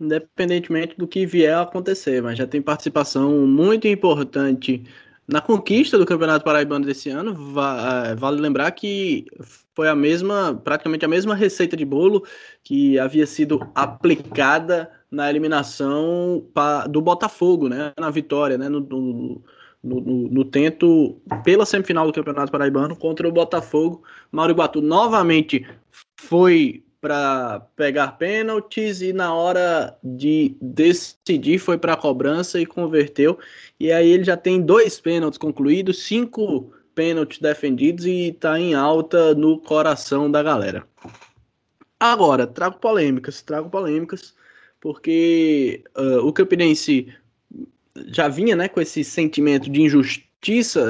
[0.00, 4.84] Independentemente do que vier a acontecer, mas já tem participação muito importante
[5.26, 7.36] na conquista do Campeonato Paraibano desse ano.
[8.04, 9.26] É, vale lembrar que
[9.74, 12.24] foi a mesma, praticamente a mesma receita de bolo
[12.62, 16.44] que havia sido aplicada na eliminação
[16.90, 19.42] do Botafogo, né, na vitória, né, no, no
[19.84, 24.02] no, no, tento pela semifinal do Campeonato Paraibano contra o Botafogo.
[24.32, 25.64] Mauro Iguatu novamente
[26.16, 33.38] foi para pegar pênaltis e na hora de decidir foi para a cobrança e converteu.
[33.78, 39.36] E aí ele já tem dois pênaltis concluídos, cinco pênaltis defendidos e está em alta
[39.36, 40.84] no coração da galera.
[42.00, 44.34] Agora, trago polêmicas, trago polêmicas,
[44.80, 47.14] porque uh, o Campinense
[48.08, 50.25] já vinha né, com esse sentimento de injustiça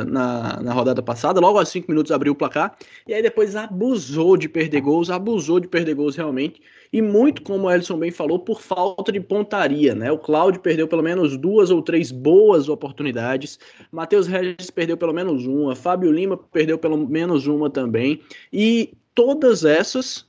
[0.06, 4.36] na, na rodada passada, logo aos 5 minutos abriu o placar, e aí depois abusou
[4.36, 6.60] de perder gols, abusou de perder gols realmente,
[6.92, 10.12] e muito como o Elson bem falou, por falta de pontaria, né?
[10.12, 13.58] O Cláudio perdeu pelo menos duas ou três boas oportunidades,
[13.90, 18.20] Matheus Regis perdeu pelo menos uma, Fábio Lima perdeu pelo menos uma também,
[18.52, 20.26] e todas essas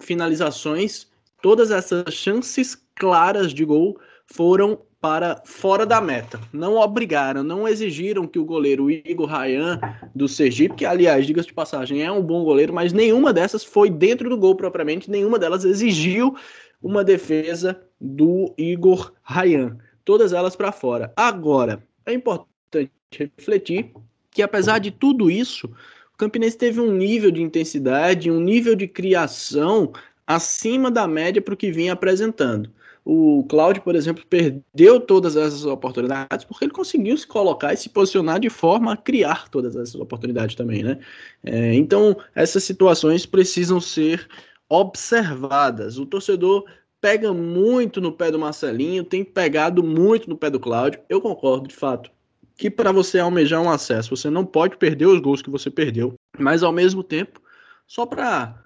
[0.00, 1.06] finalizações,
[1.42, 6.40] todas essas chances claras de gol foram para fora da meta.
[6.50, 9.78] Não obrigaram, não exigiram que o goleiro Igor Rayan
[10.14, 13.90] do Sergipe, que aliás, diga-se de passagem, é um bom goleiro, mas nenhuma dessas foi
[13.90, 16.34] dentro do gol propriamente, nenhuma delas exigiu
[16.82, 19.76] uma defesa do Igor Rayan.
[20.06, 21.12] Todas elas para fora.
[21.14, 23.92] Agora, é importante refletir
[24.30, 25.66] que apesar de tudo isso,
[26.14, 29.92] o Campinense teve um nível de intensidade, um nível de criação
[30.26, 32.72] acima da média para o que vinha apresentando.
[33.04, 37.90] O Cláudio, por exemplo, perdeu todas essas oportunidades porque ele conseguiu se colocar e se
[37.90, 40.98] posicionar de forma a criar todas essas oportunidades também, né?
[41.44, 44.26] É, então, essas situações precisam ser
[44.70, 45.98] observadas.
[45.98, 46.64] O torcedor
[46.98, 51.00] pega muito no pé do Marcelinho, tem pegado muito no pé do Cláudio.
[51.06, 52.10] Eu concordo, de fato,
[52.56, 56.14] que para você almejar um acesso, você não pode perder os gols que você perdeu,
[56.38, 57.42] mas ao mesmo tempo,
[57.86, 58.63] só para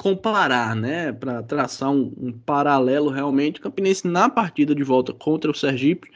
[0.00, 5.50] comparar, né, para traçar um, um, paralelo realmente, o Campinense na partida de volta contra
[5.50, 6.10] o Sergipe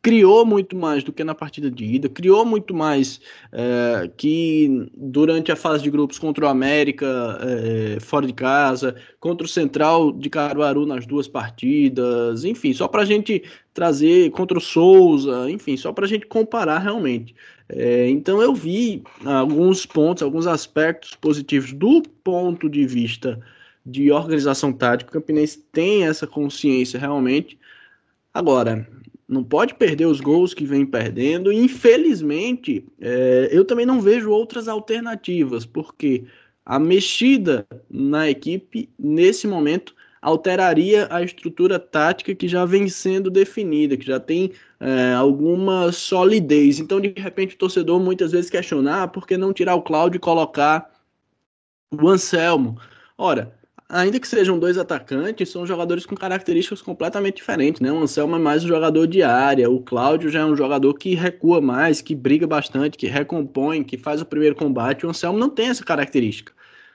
[0.00, 3.20] criou muito mais do que na partida de ida, criou muito mais
[3.52, 7.06] é, que durante a fase de grupos contra o América
[7.42, 13.02] é, fora de casa, contra o Central de Caruaru nas duas partidas, enfim, só para
[13.02, 13.42] a gente
[13.74, 17.34] trazer contra o Souza, enfim, só para a gente comparar realmente.
[17.68, 23.40] É, então eu vi alguns pontos, alguns aspectos positivos do ponto de vista
[23.84, 25.10] de organização tática.
[25.10, 27.58] O Campinense tem essa consciência realmente.
[28.32, 28.86] Agora,
[29.28, 31.52] não pode perder os gols que vem perdendo.
[31.52, 36.24] Infelizmente, é, eu também não vejo outras alternativas, porque
[36.64, 43.96] a mexida na equipe, nesse momento, alteraria a estrutura tática que já vem sendo definida,
[43.96, 46.78] que já tem é, alguma solidez.
[46.78, 50.18] Então, de repente, o torcedor muitas vezes questionar ah, por que não tirar o Cláudio
[50.18, 50.90] e colocar
[51.90, 52.78] o Anselmo.
[53.16, 53.54] Ora,
[53.88, 57.90] ainda que sejam dois atacantes, são jogadores com características completamente diferentes, né?
[57.90, 61.14] O Anselmo é mais um jogador de área, o Cláudio já é um jogador que
[61.14, 65.06] recua mais, que briga bastante, que recompõe, que faz o primeiro combate.
[65.06, 66.52] O Anselmo não tem essa característica.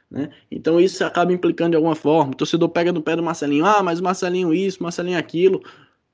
[0.09, 0.29] Né?
[0.51, 2.33] Então isso acaba implicando de alguma forma.
[2.33, 5.63] O torcedor pega no pé do Marcelinho, ah, mas Marcelinho isso, Marcelinho aquilo.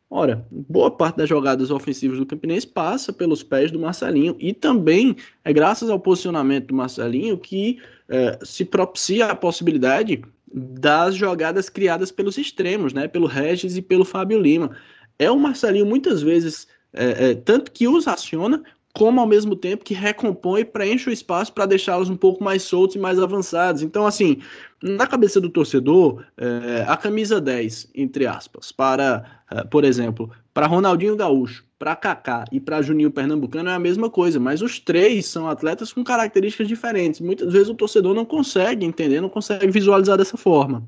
[0.10, 5.16] Ora, boa parte das jogadas ofensivas do Campinense passa pelos pés do Marcelinho e também
[5.44, 12.10] é graças ao posicionamento do Marcelinho que é, se propicia a possibilidade das jogadas criadas
[12.10, 13.06] pelos extremos, né?
[13.08, 14.72] Pelo Regis e pelo Fábio Lima.
[15.20, 19.84] É o Marcelinho muitas vezes é, é, tanto que os aciona, como ao mesmo tempo
[19.84, 23.84] que recompõe e preenche o espaço para deixá-los um pouco mais soltos e mais avançados.
[23.84, 24.42] Então, assim,
[24.82, 30.68] na cabeça do torcedor, é, a camisa 10, entre aspas, para, é, por exemplo, para
[30.68, 35.26] Ronaldinho Gaúcho, para Kaká e para Juninho Pernambucano é a mesma coisa, mas os três
[35.26, 37.20] são atletas com características diferentes.
[37.20, 40.88] Muitas vezes o torcedor não consegue entender, não consegue visualizar dessa forma.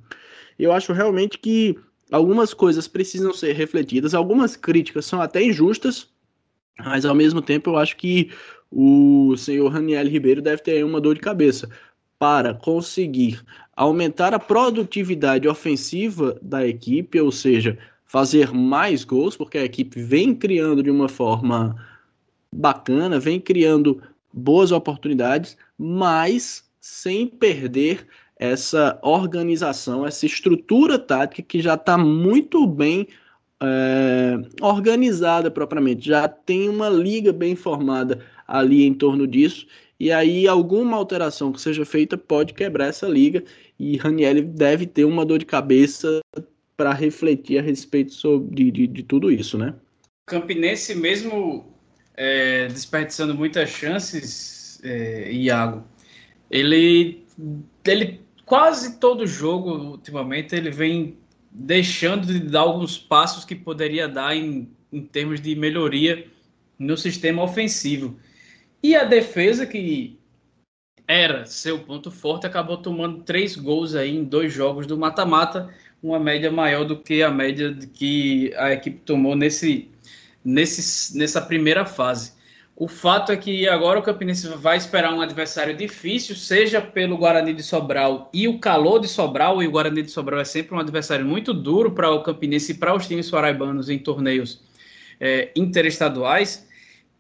[0.57, 1.77] Eu acho realmente que
[2.11, 6.09] algumas coisas precisam ser refletidas, algumas críticas são até injustas,
[6.79, 8.31] mas ao mesmo tempo eu acho que
[8.71, 11.69] o senhor Raniel Ribeiro deve ter uma dor de cabeça
[12.17, 13.41] para conseguir
[13.79, 20.35] aumentar a produtividade ofensiva da equipe, ou seja, fazer mais gols, porque a equipe vem
[20.35, 21.77] criando de uma forma
[22.51, 31.75] bacana, vem criando boas oportunidades, mas sem perder essa organização, essa estrutura tática que já
[31.75, 33.07] está muito bem
[33.63, 39.65] é, organizada propriamente, já tem uma liga bem formada ali em torno disso,
[39.99, 43.43] e aí alguma alteração que seja feita pode quebrar essa liga,
[43.77, 46.21] e Raniel deve ter uma dor de cabeça
[46.77, 49.75] para refletir a respeito sobre, de, de, tudo isso, né?
[50.25, 51.73] Campinense mesmo
[52.15, 55.83] é, desperdiçando muitas chances, é, Iago,
[56.49, 57.25] ele,
[57.85, 61.17] ele quase todo jogo ultimamente ele vem
[61.51, 66.27] deixando de dar alguns passos que poderia dar em, em termos de melhoria
[66.77, 68.17] no sistema ofensivo.
[68.81, 70.19] E a defesa, que
[71.07, 76.19] era seu ponto forte, acabou tomando três gols aí em dois jogos do mata-mata, uma
[76.19, 79.89] média maior do que a média que a equipe tomou nesse,
[80.45, 82.39] nesse, nessa primeira fase.
[82.79, 87.53] O fato é que agora o Campinense vai esperar um adversário difícil, seja pelo Guarani
[87.53, 90.79] de Sobral e o calor de Sobral, e o Guarani de Sobral é sempre um
[90.79, 94.61] adversário muito duro para o Campinense e para os times paraibanos em torneios
[95.19, 96.68] é, interestaduais,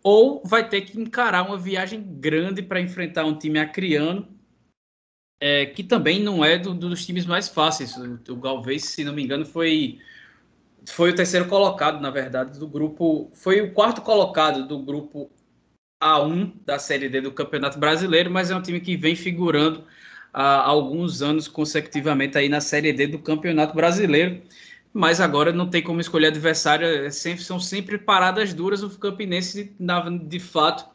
[0.03, 4.27] ou vai ter que encarar uma viagem grande para enfrentar um time acriano,
[5.41, 7.95] é, que também não é do, dos times mais fáceis.
[7.95, 9.99] O, o Galvez, se não me engano, foi
[10.87, 13.29] foi o terceiro colocado, na verdade, do grupo.
[13.33, 15.29] Foi o quarto colocado do grupo
[16.01, 19.83] a1 da Série D do Campeonato Brasileiro, mas é um time que vem figurando
[20.33, 24.41] há alguns anos consecutivamente aí na Série D do Campeonato Brasileiro.
[24.93, 28.81] Mas agora não tem como escolher adversário, é sempre, são sempre paradas duras.
[28.81, 29.75] O Campinense,
[30.27, 30.89] de fato,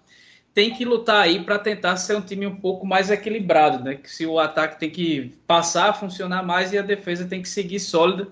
[0.52, 3.96] tem que lutar aí para tentar ser um time um pouco mais equilibrado, né?
[3.96, 7.48] Que se o ataque tem que passar a funcionar mais e a defesa tem que
[7.48, 8.28] seguir sólida.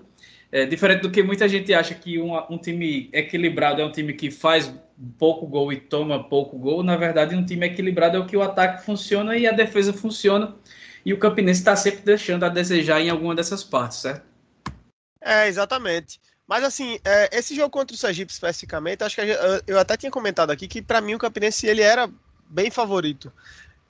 [0.51, 4.13] É, diferente do que muita gente acha que um, um time equilibrado é um time
[4.13, 4.73] que faz
[5.17, 6.83] pouco gol e toma pouco gol.
[6.83, 10.55] Na verdade, um time equilibrado é o que o ataque funciona e a defesa funciona.
[11.05, 14.32] E o Campinense está sempre deixando a desejar em alguma dessas partes, certo?
[15.23, 16.19] É, exatamente.
[16.45, 19.21] Mas assim, é, esse jogo contra o Sergipe especificamente, acho que
[19.65, 22.09] eu até tinha comentado aqui que para mim o Campinense ele era
[22.49, 23.31] bem favorito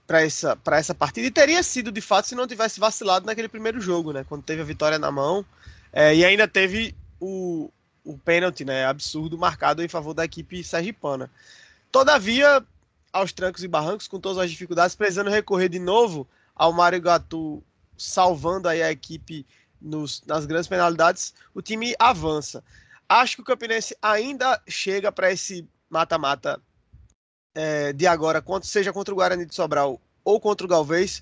[0.06, 3.82] para essa, essa partida e teria sido de fato se não tivesse vacilado naquele primeiro
[3.82, 4.24] jogo, né?
[4.30, 5.44] Quando teve a vitória na mão
[5.92, 7.72] é, e ainda teve o,
[8.04, 11.32] o pênalti, né, absurdo, marcado em favor da equipe sergipana.
[11.92, 12.64] Todavia,
[13.12, 17.64] aos trancos e barrancos, com todas as dificuldades, precisando recorrer de novo ao Mário Gatu
[17.98, 19.46] salvando aí a equipe
[19.84, 22.64] nos, nas grandes penalidades, o time avança.
[23.08, 26.60] acho que o Campinense ainda chega para esse mata-mata
[27.54, 31.22] é, de agora, seja contra o Guarani de Sobral ou contra o Galvez,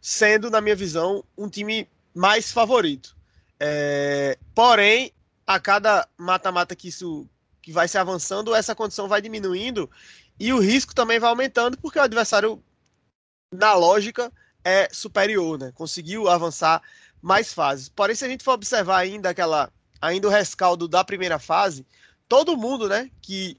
[0.00, 3.16] sendo, na minha visão, um time mais favorito.
[3.58, 5.12] É, porém,
[5.46, 7.26] a cada mata-mata que isso
[7.60, 9.88] que vai se avançando, essa condição vai diminuindo
[10.38, 12.62] e o risco também vai aumentando, porque o adversário,
[13.52, 14.32] na lógica,
[14.64, 15.72] é superior, né?
[15.72, 16.82] Conseguiu avançar
[17.22, 17.88] mais fases.
[17.88, 21.86] Porém, se a gente for observar ainda aquela, ainda o rescaldo da primeira fase,
[22.28, 23.56] todo mundo, né, que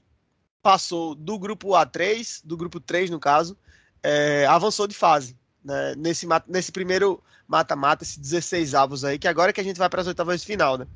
[0.62, 3.56] passou do grupo A3, do grupo 3 no caso,
[4.02, 5.36] é, avançou de fase.
[5.64, 9.78] Né, nesse, nesse primeiro mata-mata, esses 16 avos aí, que agora é que a gente
[9.78, 10.86] vai para as oitavas de final, né?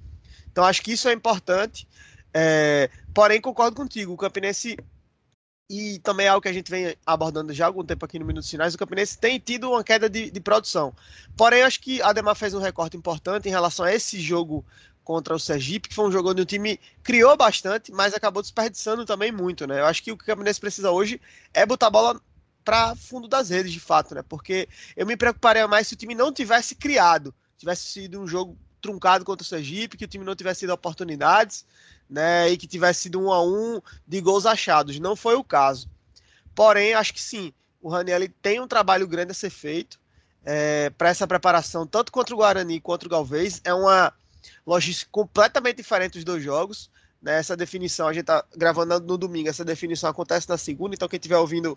[0.51, 1.89] Então acho que isso é importante.
[2.33, 4.77] É, porém, concordo contigo, o Campinense
[5.69, 8.25] e também é algo que a gente vem abordando já há algum tempo aqui no
[8.25, 10.95] Minutos Finais, o Campinense tem tido uma queda de, de produção.
[11.37, 14.65] Porém, acho que a Ademar fez um recorte importante em relação a esse jogo
[15.05, 19.05] contra o Sergipe, que foi um jogo onde o time criou bastante, mas acabou desperdiçando
[19.05, 19.81] também muito, né?
[19.81, 21.21] Eu acho que o que o Campinense precisa hoje
[21.53, 22.21] é botar a bola
[22.65, 24.23] para fundo das redes, de fato, né?
[24.23, 28.57] Porque eu me preocuparia mais se o time não tivesse criado, tivesse sido um jogo
[28.81, 31.65] truncado contra o Sergipe, que o time não tivesse tido oportunidades,
[32.09, 34.99] né, e que tivesse sido um a um de gols achados.
[34.99, 35.89] Não foi o caso.
[36.55, 40.01] Porém, acho que sim, o Raniel tem um trabalho grande a ser feito
[40.45, 43.61] é, para essa preparação, tanto contra o Guarani quanto o Galvez.
[43.65, 44.13] É uma
[44.67, 46.91] logística completamente diferente dos dois jogos.
[47.21, 51.09] Né, essa definição, a gente está gravando no domingo, essa definição acontece na segunda, então
[51.09, 51.77] quem estiver ouvindo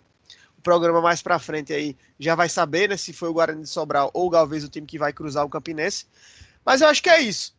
[0.56, 3.68] o programa mais para frente aí já vai saber né, se foi o Guarani de
[3.68, 6.06] Sobral ou o Galvez o time que vai cruzar o Campinense.
[6.64, 7.54] Mas eu acho que é isso.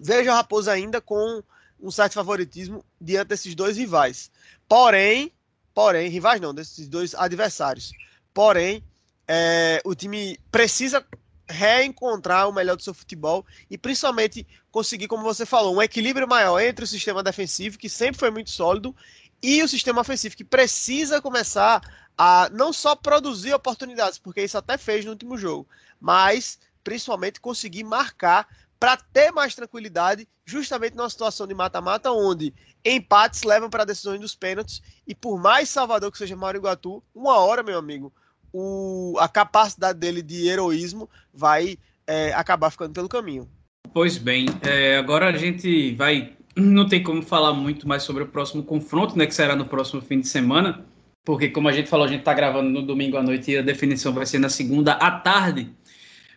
[0.00, 1.42] Vejo a Raposa ainda com
[1.82, 4.30] um certo favoritismo diante desses dois rivais.
[4.68, 5.32] Porém,
[5.74, 7.92] porém, rivais não, desses dois adversários.
[8.32, 8.82] Porém,
[9.26, 11.04] é, o time precisa
[11.48, 16.60] reencontrar o melhor do seu futebol e principalmente conseguir, como você falou, um equilíbrio maior
[16.60, 18.94] entre o sistema defensivo, que sempre foi muito sólido,
[19.42, 21.80] e o sistema ofensivo, que precisa começar
[22.16, 25.66] a não só produzir oportunidades, porque isso até fez no último jogo,
[25.98, 28.46] mas principalmente conseguir marcar
[28.80, 34.34] para ter mais tranquilidade, justamente numa situação de mata-mata, onde empates levam para decisões dos
[34.34, 38.10] pênaltis, e por mais salvador que seja Mário Iguatu, uma hora, meu amigo,
[38.50, 43.46] o, a capacidade dele de heroísmo vai é, acabar ficando pelo caminho.
[43.92, 46.32] Pois bem, é, agora a gente vai.
[46.56, 49.26] Não tem como falar muito mais sobre o próximo confronto, né?
[49.26, 50.84] Que será no próximo fim de semana.
[51.24, 53.62] Porque, como a gente falou, a gente está gravando no domingo à noite e a
[53.62, 55.70] definição vai ser na segunda à tarde.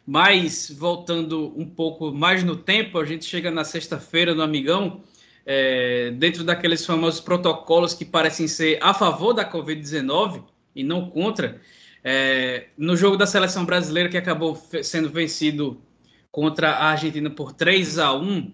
[0.05, 5.01] Mas, voltando um pouco mais no tempo, a gente chega na sexta-feira no Amigão,
[5.45, 10.43] é, dentro daqueles famosos protocolos que parecem ser a favor da Covid-19
[10.75, 11.61] e não contra.
[12.03, 15.81] É, no jogo da seleção brasileira, que acabou sendo vencido
[16.29, 18.51] contra a Argentina por 3 a 1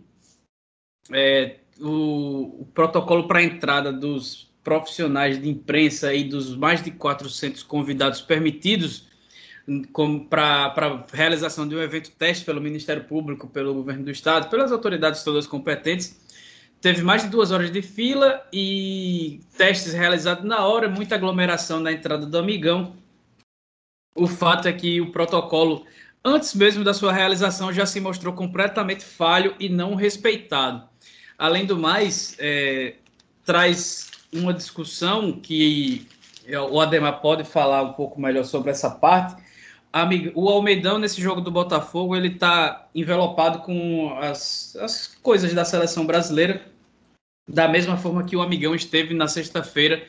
[1.11, 7.63] é, o, o protocolo para entrada dos profissionais de imprensa e dos mais de 400
[7.63, 9.08] convidados permitidos
[10.29, 15.23] para realização de um evento teste pelo Ministério Público, pelo governo do Estado, pelas autoridades
[15.23, 16.19] todas competentes.
[16.81, 21.91] Teve mais de duas horas de fila e testes realizados na hora, muita aglomeração na
[21.91, 22.95] entrada do Amigão.
[24.15, 25.85] O fato é que o protocolo,
[26.23, 30.87] antes mesmo da sua realização, já se mostrou completamente falho e não respeitado.
[31.37, 32.95] Além do mais, é,
[33.45, 36.07] traz uma discussão que
[36.69, 39.41] o Ademar pode falar um pouco melhor sobre essa parte,
[40.35, 46.05] o Almeidão, nesse jogo do Botafogo, ele está envelopado com as, as coisas da seleção
[46.05, 46.61] brasileira,
[47.47, 50.03] da mesma forma que o Amigão esteve na sexta-feira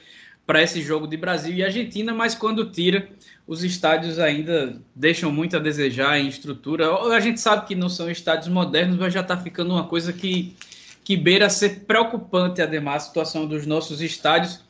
[0.47, 3.09] para esse jogo de Brasil e Argentina, mas quando tira,
[3.47, 6.93] os estádios ainda deixam muito a desejar em estrutura.
[6.93, 10.57] A gente sabe que não são estádios modernos, mas já está ficando uma coisa que,
[11.05, 14.61] que beira a ser preocupante, ademais, a situação dos nossos estádios.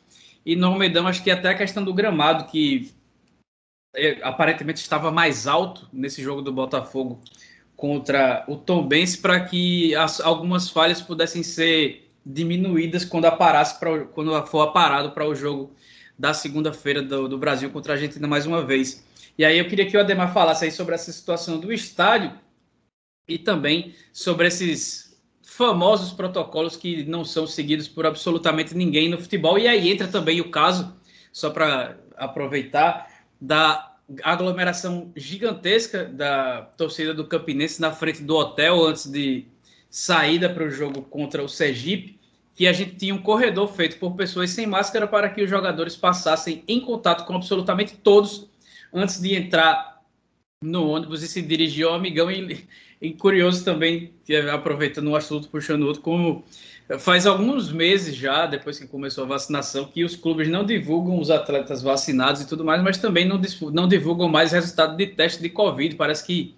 [0.45, 2.91] E no Almeidão, acho que até a questão do gramado, que
[4.21, 7.21] aparentemente estava mais alto nesse jogo do Botafogo
[7.75, 14.05] contra o Tom Benz para que as, algumas falhas pudessem ser diminuídas quando aparasse pra,
[14.05, 15.75] quando for aparado para o jogo
[16.17, 19.03] da segunda-feira do, do, Brasil contra a Argentina mais uma vez.
[19.37, 22.31] E aí eu queria que o Ademar falasse aí sobre essa situação do estádio
[23.27, 29.57] e também sobre esses famosos protocolos que não são seguidos por absolutamente ninguém no futebol.
[29.57, 30.95] E aí entra também o caso,
[31.33, 33.10] só para aproveitar,
[33.41, 39.45] da aglomeração gigantesca da torcida do Campinense na frente do hotel antes de
[39.89, 42.19] saída para o jogo contra o Sergipe,
[42.53, 45.95] que a gente tinha um corredor feito por pessoas sem máscara para que os jogadores
[45.95, 48.49] passassem em contato com absolutamente todos
[48.93, 50.01] antes de entrar
[50.61, 52.29] no ônibus e se dirigir ao amigão.
[52.29, 52.67] E,
[53.01, 54.13] e curioso também,
[54.53, 56.43] aproveitando o assunto, puxando outro, como
[56.99, 61.29] Faz alguns meses já, depois que começou a vacinação, que os clubes não divulgam os
[61.29, 63.39] atletas vacinados e tudo mais, mas também não,
[63.71, 65.95] não divulgam mais resultado de teste de Covid.
[65.95, 66.55] Parece que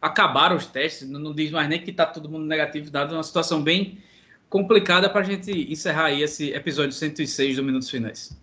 [0.00, 3.62] acabaram os testes, não, diz mais nem que está todo mundo negativo, dado uma situação
[3.62, 3.98] bem
[4.48, 8.36] complicada para a gente encerrar aí esse episódio 106 do Minutos Finais.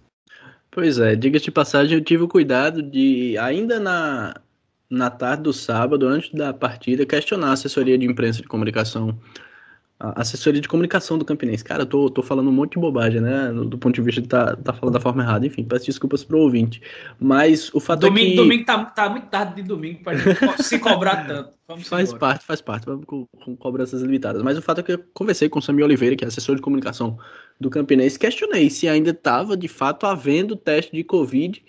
[0.71, 4.41] Pois é, diga-se de passagem, eu tive o cuidado de, ainda na,
[4.89, 9.17] na tarde do sábado, antes da partida, questionar a assessoria de imprensa de comunicação
[10.03, 11.63] a assessoria de comunicação do Campinense.
[11.63, 13.53] Cara, eu tô, tô falando um monte de bobagem, né?
[13.53, 15.47] Do ponto de vista de tá, tá falando da forma errada.
[15.47, 16.81] Enfim, peço desculpas pro ouvinte.
[17.17, 18.35] Mas o fato domingo, é que...
[18.35, 21.53] Domingo tá, tá muito tarde de domingo pra gente se cobrar tanto.
[21.65, 22.19] Vamos faz embora.
[22.19, 22.85] parte, faz parte.
[22.85, 24.43] Vamos com, com, cobranças limitadas.
[24.43, 26.61] Mas o fato é que eu conversei com o Samir Oliveira, que é assessor de
[26.61, 27.17] comunicação
[27.57, 31.63] do Campinense, questionei se ainda estava, de fato, havendo teste de Covid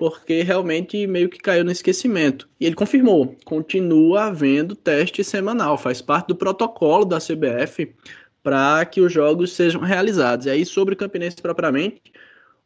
[0.00, 2.48] porque realmente meio que caiu no esquecimento.
[2.58, 7.94] E ele confirmou, continua havendo teste semanal, faz parte do protocolo da CBF
[8.42, 10.46] para que os jogos sejam realizados.
[10.46, 12.00] E aí, sobre o Campinense propriamente,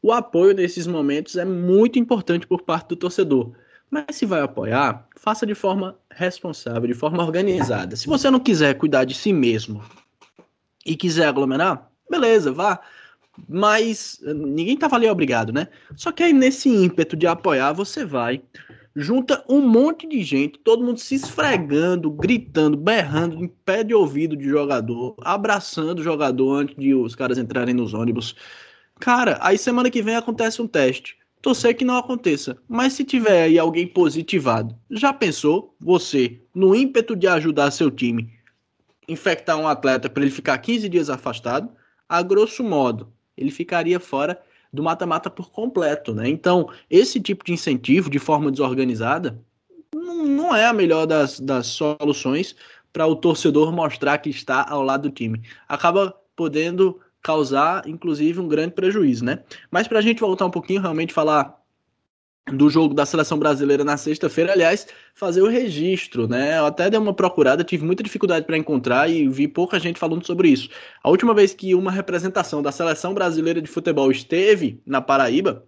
[0.00, 3.50] o apoio nesses momentos é muito importante por parte do torcedor.
[3.90, 7.96] Mas se vai apoiar, faça de forma responsável, de forma organizada.
[7.96, 9.82] Se você não quiser cuidar de si mesmo
[10.86, 12.80] e quiser aglomerar, beleza, vá
[13.48, 15.68] mas ninguém tava ali obrigado, né?
[15.96, 18.42] Só que aí nesse ímpeto de apoiar, você vai,
[18.94, 24.36] junta um monte de gente, todo mundo se esfregando, gritando, berrando em pé de ouvido
[24.36, 28.36] de jogador, abraçando o jogador antes de os caras entrarem nos ônibus.
[29.00, 31.16] Cara, aí semana que vem acontece um teste.
[31.42, 32.56] Torcer que não aconteça.
[32.66, 38.32] Mas se tiver aí alguém positivado, já pensou você, no ímpeto de ajudar seu time,
[39.06, 41.70] infectar um atleta para ele ficar 15 dias afastado?
[42.08, 44.40] A grosso modo, ele ficaria fora
[44.72, 46.28] do mata-mata por completo, né?
[46.28, 49.40] Então, esse tipo de incentivo de forma desorganizada
[49.94, 52.56] não, é a melhor das, das soluções
[52.92, 55.42] para o torcedor mostrar que está ao lado do time.
[55.68, 59.42] Acaba podendo causar, inclusive, um grande prejuízo, né?
[59.70, 61.63] Mas para a gente voltar um pouquinho, realmente falar
[62.52, 66.58] do jogo da seleção brasileira na sexta-feira, aliás, fazer o registro, né?
[66.58, 70.26] Eu até dei uma procurada, tive muita dificuldade para encontrar e vi pouca gente falando
[70.26, 70.68] sobre isso.
[71.02, 75.66] A última vez que uma representação da seleção brasileira de futebol esteve na Paraíba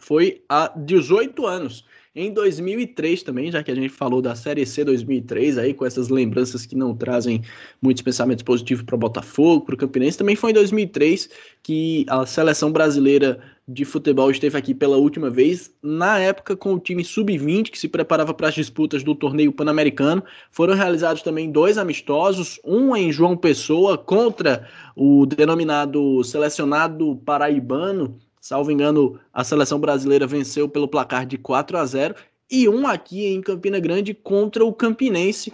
[0.00, 1.84] foi há 18 anos
[2.14, 6.08] em 2003 também, já que a gente falou da Série C 2003 aí, com essas
[6.08, 7.42] lembranças que não trazem
[7.80, 11.28] muitos pensamentos positivos para o Botafogo, para o Campinense, também foi em 2003
[11.62, 13.38] que a seleção brasileira
[13.68, 17.86] de futebol esteve aqui pela última vez, na época com o time sub-20 que se
[17.86, 20.24] preparava para as disputas do torneio pan-americano.
[20.50, 28.18] Foram realizados também dois amistosos, um em João Pessoa contra o denominado selecionado paraibano
[28.48, 32.14] Salvo engano, a seleção brasileira venceu pelo placar de 4 a 0
[32.50, 35.52] e um aqui em Campina Grande contra o Campinense,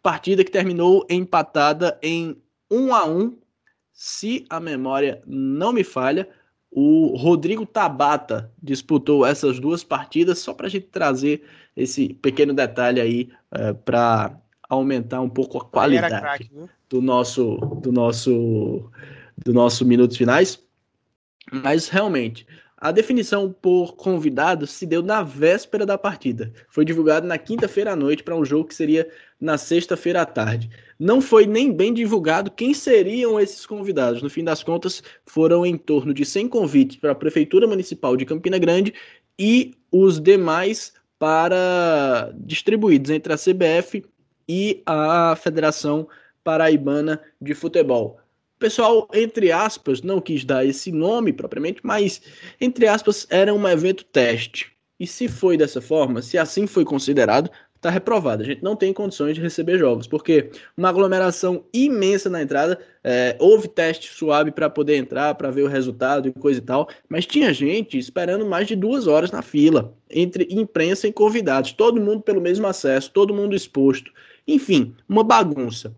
[0.00, 2.40] partida que terminou empatada em
[2.70, 3.36] 1 a 1.
[3.92, 6.28] Se a memória não me falha,
[6.70, 11.42] o Rodrigo Tabata disputou essas duas partidas só para a gente trazer
[11.76, 16.48] esse pequeno detalhe aí é, para aumentar um pouco a qualidade crack,
[16.88, 18.88] do nosso do nosso
[19.36, 20.64] do nosso minutos finais.
[21.52, 22.46] Mas realmente,
[22.78, 26.52] a definição por convidado se deu na véspera da partida.
[26.68, 29.08] Foi divulgado na quinta-feira à noite para um jogo que seria
[29.40, 30.68] na sexta-feira à tarde.
[30.98, 34.22] Não foi nem bem divulgado quem seriam esses convidados.
[34.22, 38.26] No fim das contas, foram em torno de 100 convites para a Prefeitura Municipal de
[38.26, 38.92] Campina Grande
[39.38, 44.04] e os demais para distribuídos entre a CBF
[44.46, 46.06] e a Federação
[46.44, 48.20] Paraibana de Futebol.
[48.56, 52.22] O pessoal, entre aspas, não quis dar esse nome propriamente, mas,
[52.58, 54.72] entre aspas, era um evento teste.
[54.98, 58.42] E se foi dessa forma, se assim foi considerado, está reprovado.
[58.42, 63.36] A gente não tem condições de receber jogos, porque uma aglomeração imensa na entrada, é,
[63.38, 67.26] houve teste suave para poder entrar, para ver o resultado e coisa e tal, mas
[67.26, 72.22] tinha gente esperando mais de duas horas na fila, entre imprensa e convidados, todo mundo
[72.22, 74.10] pelo mesmo acesso, todo mundo exposto.
[74.48, 75.94] Enfim, uma bagunça.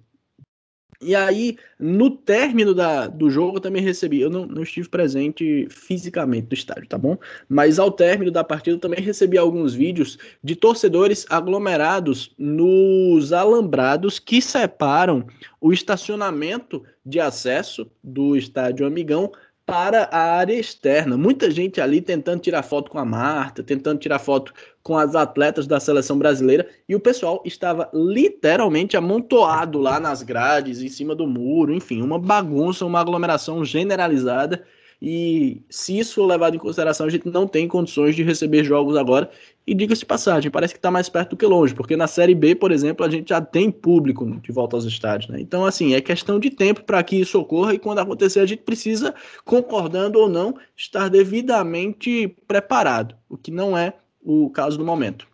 [1.00, 4.20] E aí, no término da, do jogo, eu também recebi.
[4.20, 7.16] Eu não, não estive presente fisicamente no estádio, tá bom?
[7.48, 14.18] Mas ao término da partida, eu também recebi alguns vídeos de torcedores aglomerados nos alambrados
[14.18, 15.24] que separam
[15.60, 19.30] o estacionamento de acesso do estádio Amigão
[19.68, 21.18] para a área externa.
[21.18, 24.50] Muita gente ali tentando tirar foto com a Marta, tentando tirar foto
[24.82, 30.80] com as atletas da seleção brasileira, e o pessoal estava literalmente amontoado lá nas grades,
[30.80, 34.64] em cima do muro, enfim, uma bagunça, uma aglomeração generalizada
[35.00, 38.96] e se isso for levado em consideração, a gente não tem condições de receber jogos
[38.96, 39.30] agora.
[39.64, 42.54] E diga-se passagem, parece que está mais perto do que longe, porque na Série B,
[42.54, 45.30] por exemplo, a gente já tem público de volta aos estádios.
[45.30, 45.40] Né?
[45.40, 48.62] Então, assim, é questão de tempo para que isso ocorra e quando acontecer, a gente
[48.62, 55.28] precisa, concordando ou não, estar devidamente preparado, o que não é o caso do momento.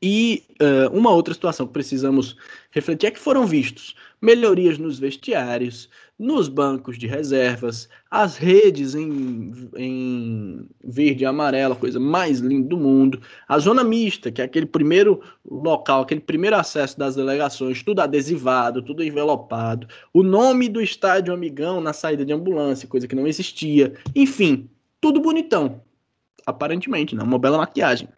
[0.00, 2.36] E uh, uma outra situação que precisamos
[2.70, 3.94] refletir é que foram vistos
[4.24, 5.88] melhorias nos vestiários,
[6.18, 12.76] nos bancos de reservas, as redes em, em verde e amarelo, coisa mais linda do
[12.76, 18.00] mundo, a zona mista, que é aquele primeiro local, aquele primeiro acesso das delegações, tudo
[18.00, 23.26] adesivado, tudo envelopado, o nome do estádio Amigão na saída de ambulância, coisa que não
[23.26, 24.68] existia, enfim,
[25.00, 25.82] tudo bonitão,
[26.46, 27.22] aparentemente, né?
[27.22, 28.08] uma bela maquiagem.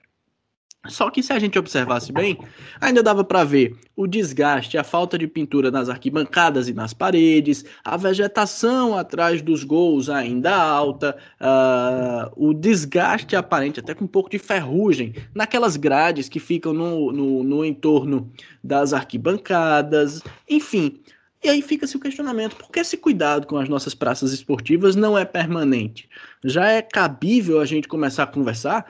[0.89, 2.39] Só que se a gente observasse bem,
[2.81, 7.65] ainda dava para ver o desgaste, a falta de pintura nas arquibancadas e nas paredes,
[7.85, 14.31] a vegetação atrás dos gols ainda alta, uh, o desgaste aparente, até com um pouco
[14.31, 18.31] de ferrugem, naquelas grades que ficam no, no, no entorno
[18.63, 21.01] das arquibancadas, enfim.
[21.43, 25.17] E aí fica-se o questionamento: por que esse cuidado com as nossas praças esportivas não
[25.17, 26.09] é permanente?
[26.45, 28.85] Já é cabível a gente começar a conversar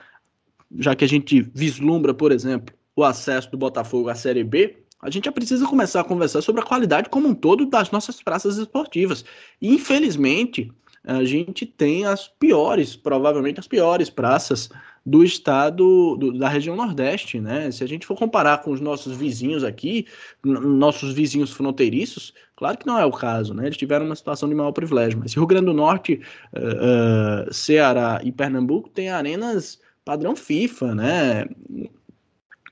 [0.78, 5.10] já que a gente vislumbra, por exemplo, o acesso do Botafogo à Série B, a
[5.10, 8.56] gente já precisa começar a conversar sobre a qualidade como um todo das nossas praças
[8.56, 9.24] esportivas.
[9.60, 10.72] E, infelizmente,
[11.04, 14.68] a gente tem as piores, provavelmente as piores praças
[15.04, 17.70] do estado, do, da região Nordeste, né?
[17.70, 20.06] Se a gente for comparar com os nossos vizinhos aqui,
[20.42, 23.66] nossos vizinhos fronteiriços, claro que não é o caso, né?
[23.66, 26.20] Eles tiveram uma situação de maior privilégio, mas Rio Grande do Norte,
[26.52, 31.44] uh, uh, Ceará e Pernambuco têm arenas padrão FIFA, né?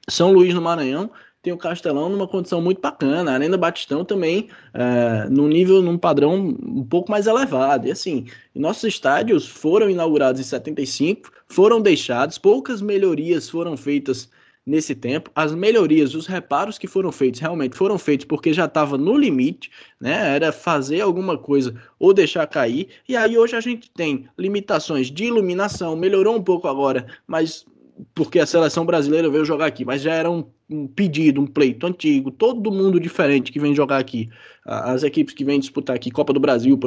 [0.09, 1.11] São Luís no Maranhão
[1.43, 5.99] tem o Castelão numa condição muito bacana, a Arena Batistão também é, num nível, num
[5.99, 7.87] padrão um pouco mais elevado.
[7.87, 8.25] E assim,
[8.55, 14.31] nossos estádios foram inaugurados em 75, foram deixados, poucas melhorias foram feitas
[14.67, 15.31] nesse tempo.
[15.35, 19.71] As melhorias, os reparos que foram feitos realmente foram feitos porque já estava no limite,
[20.01, 20.35] né?
[20.35, 22.89] Era fazer alguma coisa ou deixar cair.
[23.09, 27.67] E aí hoje a gente tem limitações de iluminação, melhorou um pouco agora, mas
[28.15, 31.87] porque a seleção brasileira veio jogar aqui, mas já era um, um, pedido, um pleito
[31.87, 34.29] antigo, todo mundo diferente que vem jogar aqui.
[34.65, 36.79] As equipes que vêm disputar aqui, Copa do Brasil,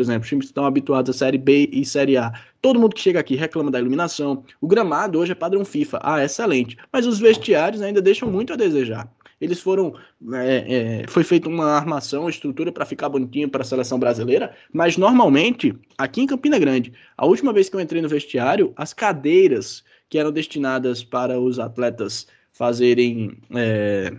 [0.00, 2.32] exemplo, os times estão habituados à Série B e Série A.
[2.60, 4.44] Todo mundo que chega aqui reclama da iluminação.
[4.60, 6.00] O gramado hoje é padrão FIFA.
[6.02, 6.76] Ah, excelente.
[6.92, 9.10] Mas os vestiários ainda deixam muito a desejar.
[9.40, 9.94] Eles foram.
[10.32, 14.96] É, é, foi feita uma armação, estrutura para ficar bonitinho para a seleção brasileira, mas
[14.96, 19.84] normalmente, aqui em Campina Grande, a última vez que eu entrei no vestiário, as cadeiras
[20.08, 24.12] que eram destinadas para os atletas fazerem é,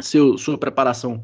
[0.00, 1.22] seu, sua preparação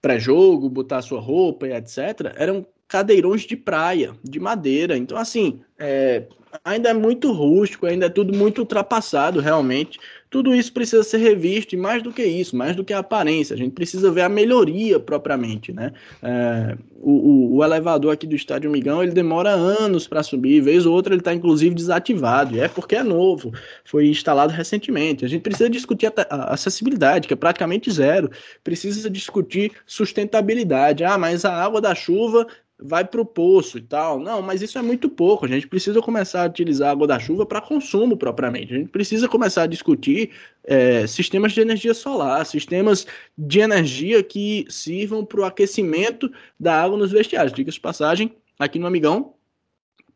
[0.00, 4.98] pré-jogo, botar sua roupa e etc., eram cadeirões de praia, de madeira.
[4.98, 6.24] Então, assim, é,
[6.62, 9.98] ainda é muito rústico, ainda é tudo muito ultrapassado, realmente.
[10.32, 13.52] Tudo isso precisa ser revisto, e mais do que isso, mais do que a aparência,
[13.52, 15.92] a gente precisa ver a melhoria propriamente, né?
[16.22, 20.94] É, o, o, elevador aqui do Estádio Migão, ele demora anos para subir, vez ou
[20.94, 23.52] outra ele está inclusive desativado, e é porque é novo,
[23.84, 25.22] foi instalado recentemente.
[25.22, 28.30] A gente precisa discutir a acessibilidade, que é praticamente zero,
[28.64, 31.04] precisa discutir sustentabilidade.
[31.04, 32.46] Ah, mas a água da chuva
[32.84, 34.18] vai para o poço e tal.
[34.18, 35.44] Não, mas isso é muito pouco.
[35.44, 38.74] A gente precisa começar a utilizar a água da chuva para consumo propriamente.
[38.74, 40.21] A gente precisa começar a discutir
[40.64, 43.06] é, sistemas de energia solar, sistemas
[43.36, 47.52] de energia que sirvam para o aquecimento da água nos vestiários.
[47.52, 49.34] Diga-se passagem, aqui no Amigão,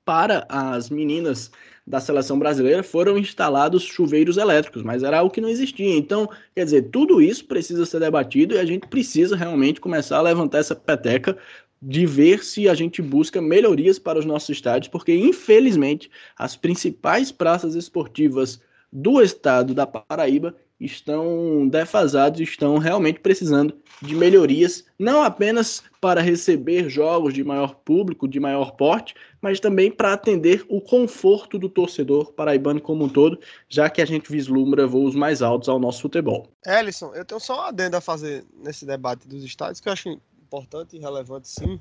[0.05, 1.51] para as meninas
[1.87, 5.97] da seleção brasileira foram instalados chuveiros elétricos, mas era algo que não existia.
[5.97, 10.23] Então, quer dizer, tudo isso precisa ser debatido e a gente precisa realmente começar a
[10.23, 11.37] levantar essa peteca
[11.81, 17.31] de ver se a gente busca melhorias para os nossos estádios, porque infelizmente as principais
[17.31, 18.61] praças esportivas
[18.97, 26.89] do estado da Paraíba estão defasados, estão realmente precisando de melhorias, não apenas para receber
[26.89, 32.33] jogos de maior público, de maior porte, mas também para atender o conforto do torcedor
[32.33, 33.39] paraibano como um todo,
[33.69, 36.49] já que a gente vislumbra voos mais altos ao nosso futebol.
[36.65, 40.09] Ellison, eu tenho só uma adenda a fazer nesse debate dos estádios que eu acho
[40.09, 41.79] importante e relevante, sim.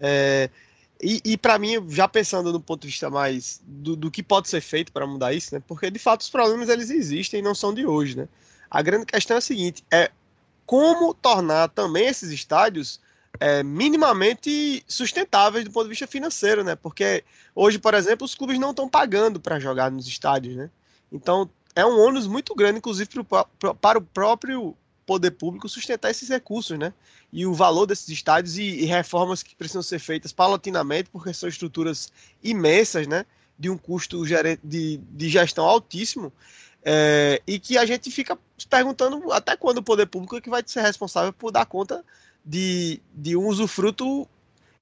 [0.00, 0.50] É,
[1.00, 4.48] e, e para mim, já pensando no ponto de vista mais do, do que pode
[4.48, 5.62] ser feito para mudar isso, né?
[5.66, 8.28] Porque de fato os problemas eles existem e não são de hoje, né?
[8.70, 10.10] A grande questão é a seguinte: é
[10.66, 13.00] como tornar também esses estádios
[13.38, 16.74] é, minimamente sustentáveis do ponto de vista financeiro, né?
[16.74, 17.24] Porque
[17.54, 20.68] hoje, por exemplo, os clubes não estão pagando para jogar nos estádios, né?
[21.12, 23.08] Então é um ônus muito grande, inclusive
[23.80, 24.76] para o próprio
[25.08, 26.92] poder público sustentar esses recursos, né?
[27.32, 31.48] E o valor desses estádios e, e reformas que precisam ser feitas paulatinamente, porque são
[31.48, 32.12] estruturas
[32.44, 33.24] imensas, né?
[33.58, 34.22] De um custo
[34.62, 36.30] de, de gestão altíssimo.
[36.84, 40.50] É, e que a gente fica se perguntando até quando o poder público é que
[40.50, 42.04] vai ser responsável por dar conta
[42.44, 44.28] de, de um usufruto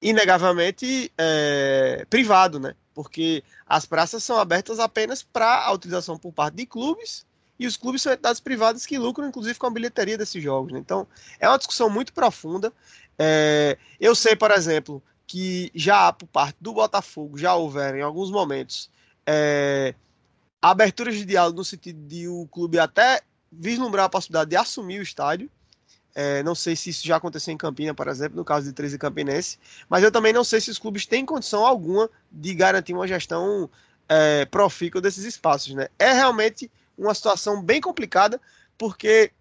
[0.01, 2.75] inegavelmente é, privado, né?
[2.93, 7.25] Porque as praças são abertas apenas para a utilização por parte de clubes
[7.59, 10.71] e os clubes são entidades privadas que lucram, inclusive, com a bilheteria desses jogos.
[10.71, 10.79] Né?
[10.79, 11.07] Então,
[11.39, 12.71] é uma discussão muito profunda.
[13.17, 18.31] É, eu sei, por exemplo, que já por parte do Botafogo já houveram, em alguns
[18.31, 18.89] momentos,
[19.25, 19.93] é,
[20.61, 25.03] aberturas de diálogo no sentido de o clube até vislumbrar a possibilidade de assumir o
[25.03, 25.49] estádio.
[26.15, 28.97] É, não sei se isso já aconteceu em Campina, por exemplo, no caso de 13
[28.97, 33.07] Campinense, mas eu também não sei se os clubes têm condição alguma de garantir uma
[33.07, 33.69] gestão
[34.09, 35.75] é, profícua desses espaços.
[35.75, 35.87] Né?
[35.99, 38.41] É realmente uma situação bem complicada,
[38.77, 39.31] porque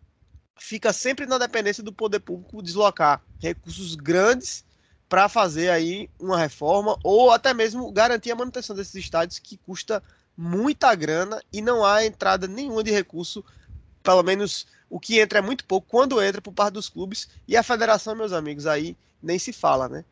[0.59, 4.65] fica sempre na dependência do poder público deslocar recursos grandes
[5.09, 10.03] para fazer aí uma reforma ou até mesmo garantir a manutenção desses estádios que custa
[10.37, 13.45] muita grana e não há entrada nenhuma de recurso,
[14.03, 17.57] pelo menos o que entra é muito pouco quando entra por parte dos clubes e
[17.57, 20.05] a federação, meus amigos, aí nem se fala, né?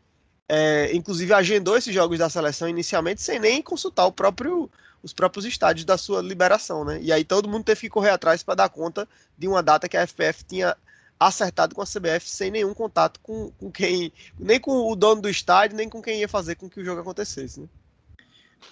[0.49, 4.71] É, inclusive agendou esses jogos da seleção inicialmente sem nem consultar o próprio,
[5.05, 6.99] os próprios estádios da sua liberação, né?
[7.03, 9.97] E aí todo mundo teve que correr atrás para dar conta de uma data que
[9.97, 10.75] a FPF tinha
[11.21, 15.29] acertado com a CBF sem nenhum contato com, com quem, nem com o dono do
[15.29, 17.69] estádio, nem com quem ia fazer com que o jogo acontecesse, né?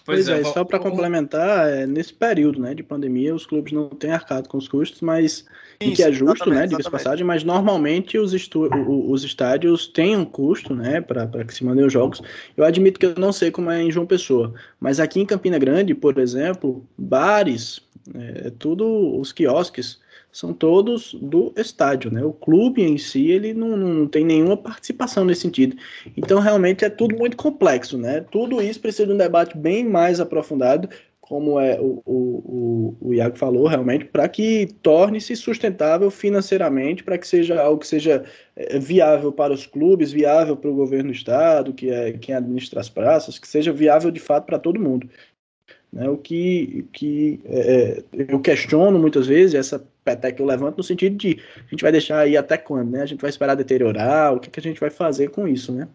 [0.05, 3.73] Pois, pois é, é, só para complementar, é, nesse período né, de pandemia, os clubes
[3.73, 5.45] não têm arcado com os custos, mas
[5.81, 10.75] Isso, que é justo, né, diga passagem, mas normalmente os, os estádios têm um custo
[10.75, 12.21] né, para que se mandem os jogos.
[12.57, 15.59] Eu admito que eu não sei como é em João Pessoa, mas aqui em Campina
[15.59, 17.81] Grande, por exemplo, bares,
[18.15, 20.02] é, tudo os quiosques
[20.33, 22.25] são todos do estádio, né?
[22.25, 25.77] O clube em si, ele não, não tem nenhuma participação nesse sentido.
[26.17, 28.25] Então, realmente, é tudo muito complexo, né?
[28.31, 30.89] Tudo isso precisa de um debate bem mais aprofundado,
[31.21, 37.19] como é o, o, o, o Iago falou, realmente, para que torne-se sustentável financeiramente, para
[37.19, 38.25] que seja algo que seja
[38.57, 42.81] é, viável para os clubes, viável para o governo do estado, que é quem administra
[42.81, 45.09] as praças, que seja viável de fato para todo mundo.
[45.93, 50.83] Né, o que, que é eu questiono muitas vezes, essa peteca que eu levanto, no
[50.83, 53.03] sentido de a gente vai deixar aí até quando, né?
[53.03, 55.89] A gente vai esperar deteriorar, o que, que a gente vai fazer com isso, né?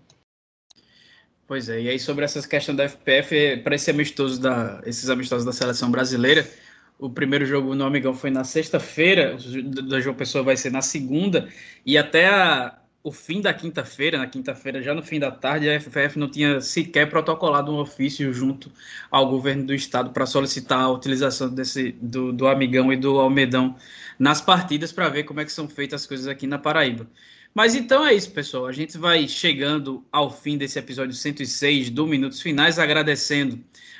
[1.47, 5.45] Pois é, e aí sobre essas questões da FPF, para esse amistoso da, esses amistosos
[5.45, 6.45] da seleção brasileira,
[6.99, 9.38] o primeiro jogo no Amigão foi na sexta-feira,
[9.88, 11.47] da João Pessoa vai ser na segunda,
[11.86, 12.78] e até a,
[13.08, 16.60] o fim da quinta-feira, na quinta-feira, já no fim da tarde, a FFF não tinha
[16.60, 18.70] sequer protocolado um ofício junto
[19.10, 23.78] ao governo do estado para solicitar a utilização desse, do, do Amigão e do Almedão
[24.20, 27.08] nas partidas para ver como é que são feitas as coisas aqui na Paraíba.
[27.55, 28.66] Mas então é isso, pessoal.
[28.66, 33.58] A gente vai chegando ao fim desse episódio 106 do Minutos Finais, agradecendo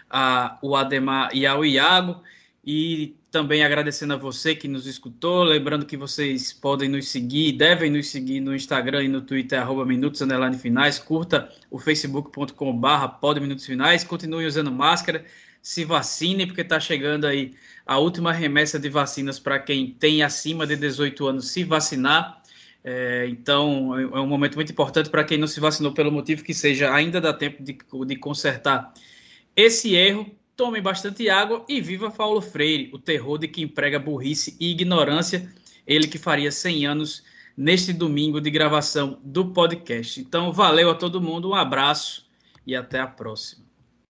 [0.10, 2.22] a, o Ademar e ao Iago.
[2.70, 7.90] E também agradecendo a você que nos escutou, lembrando que vocês podem nos seguir, devem
[7.90, 10.22] nos seguir no Instagram e no Twitter, arroba Minutos
[10.62, 15.24] Finais, curta o facebook.com barra Minutos Finais, continue usando máscara,
[15.62, 17.54] se vacine, porque está chegando aí
[17.86, 22.44] a última remessa de vacinas para quem tem acima de 18 anos se vacinar.
[22.84, 26.54] É, então, é um momento muito importante para quem não se vacinou pelo motivo que
[26.54, 28.94] seja, ainda dá tempo de, de consertar
[29.56, 34.58] esse erro Tomem bastante água e viva Paulo Freire, o terror de quem prega burrice
[34.60, 35.48] e ignorância.
[35.86, 37.24] Ele que faria 100 anos
[37.56, 40.20] neste domingo de gravação do podcast.
[40.20, 42.28] Então, valeu a todo mundo, um abraço
[42.66, 43.67] e até a próxima.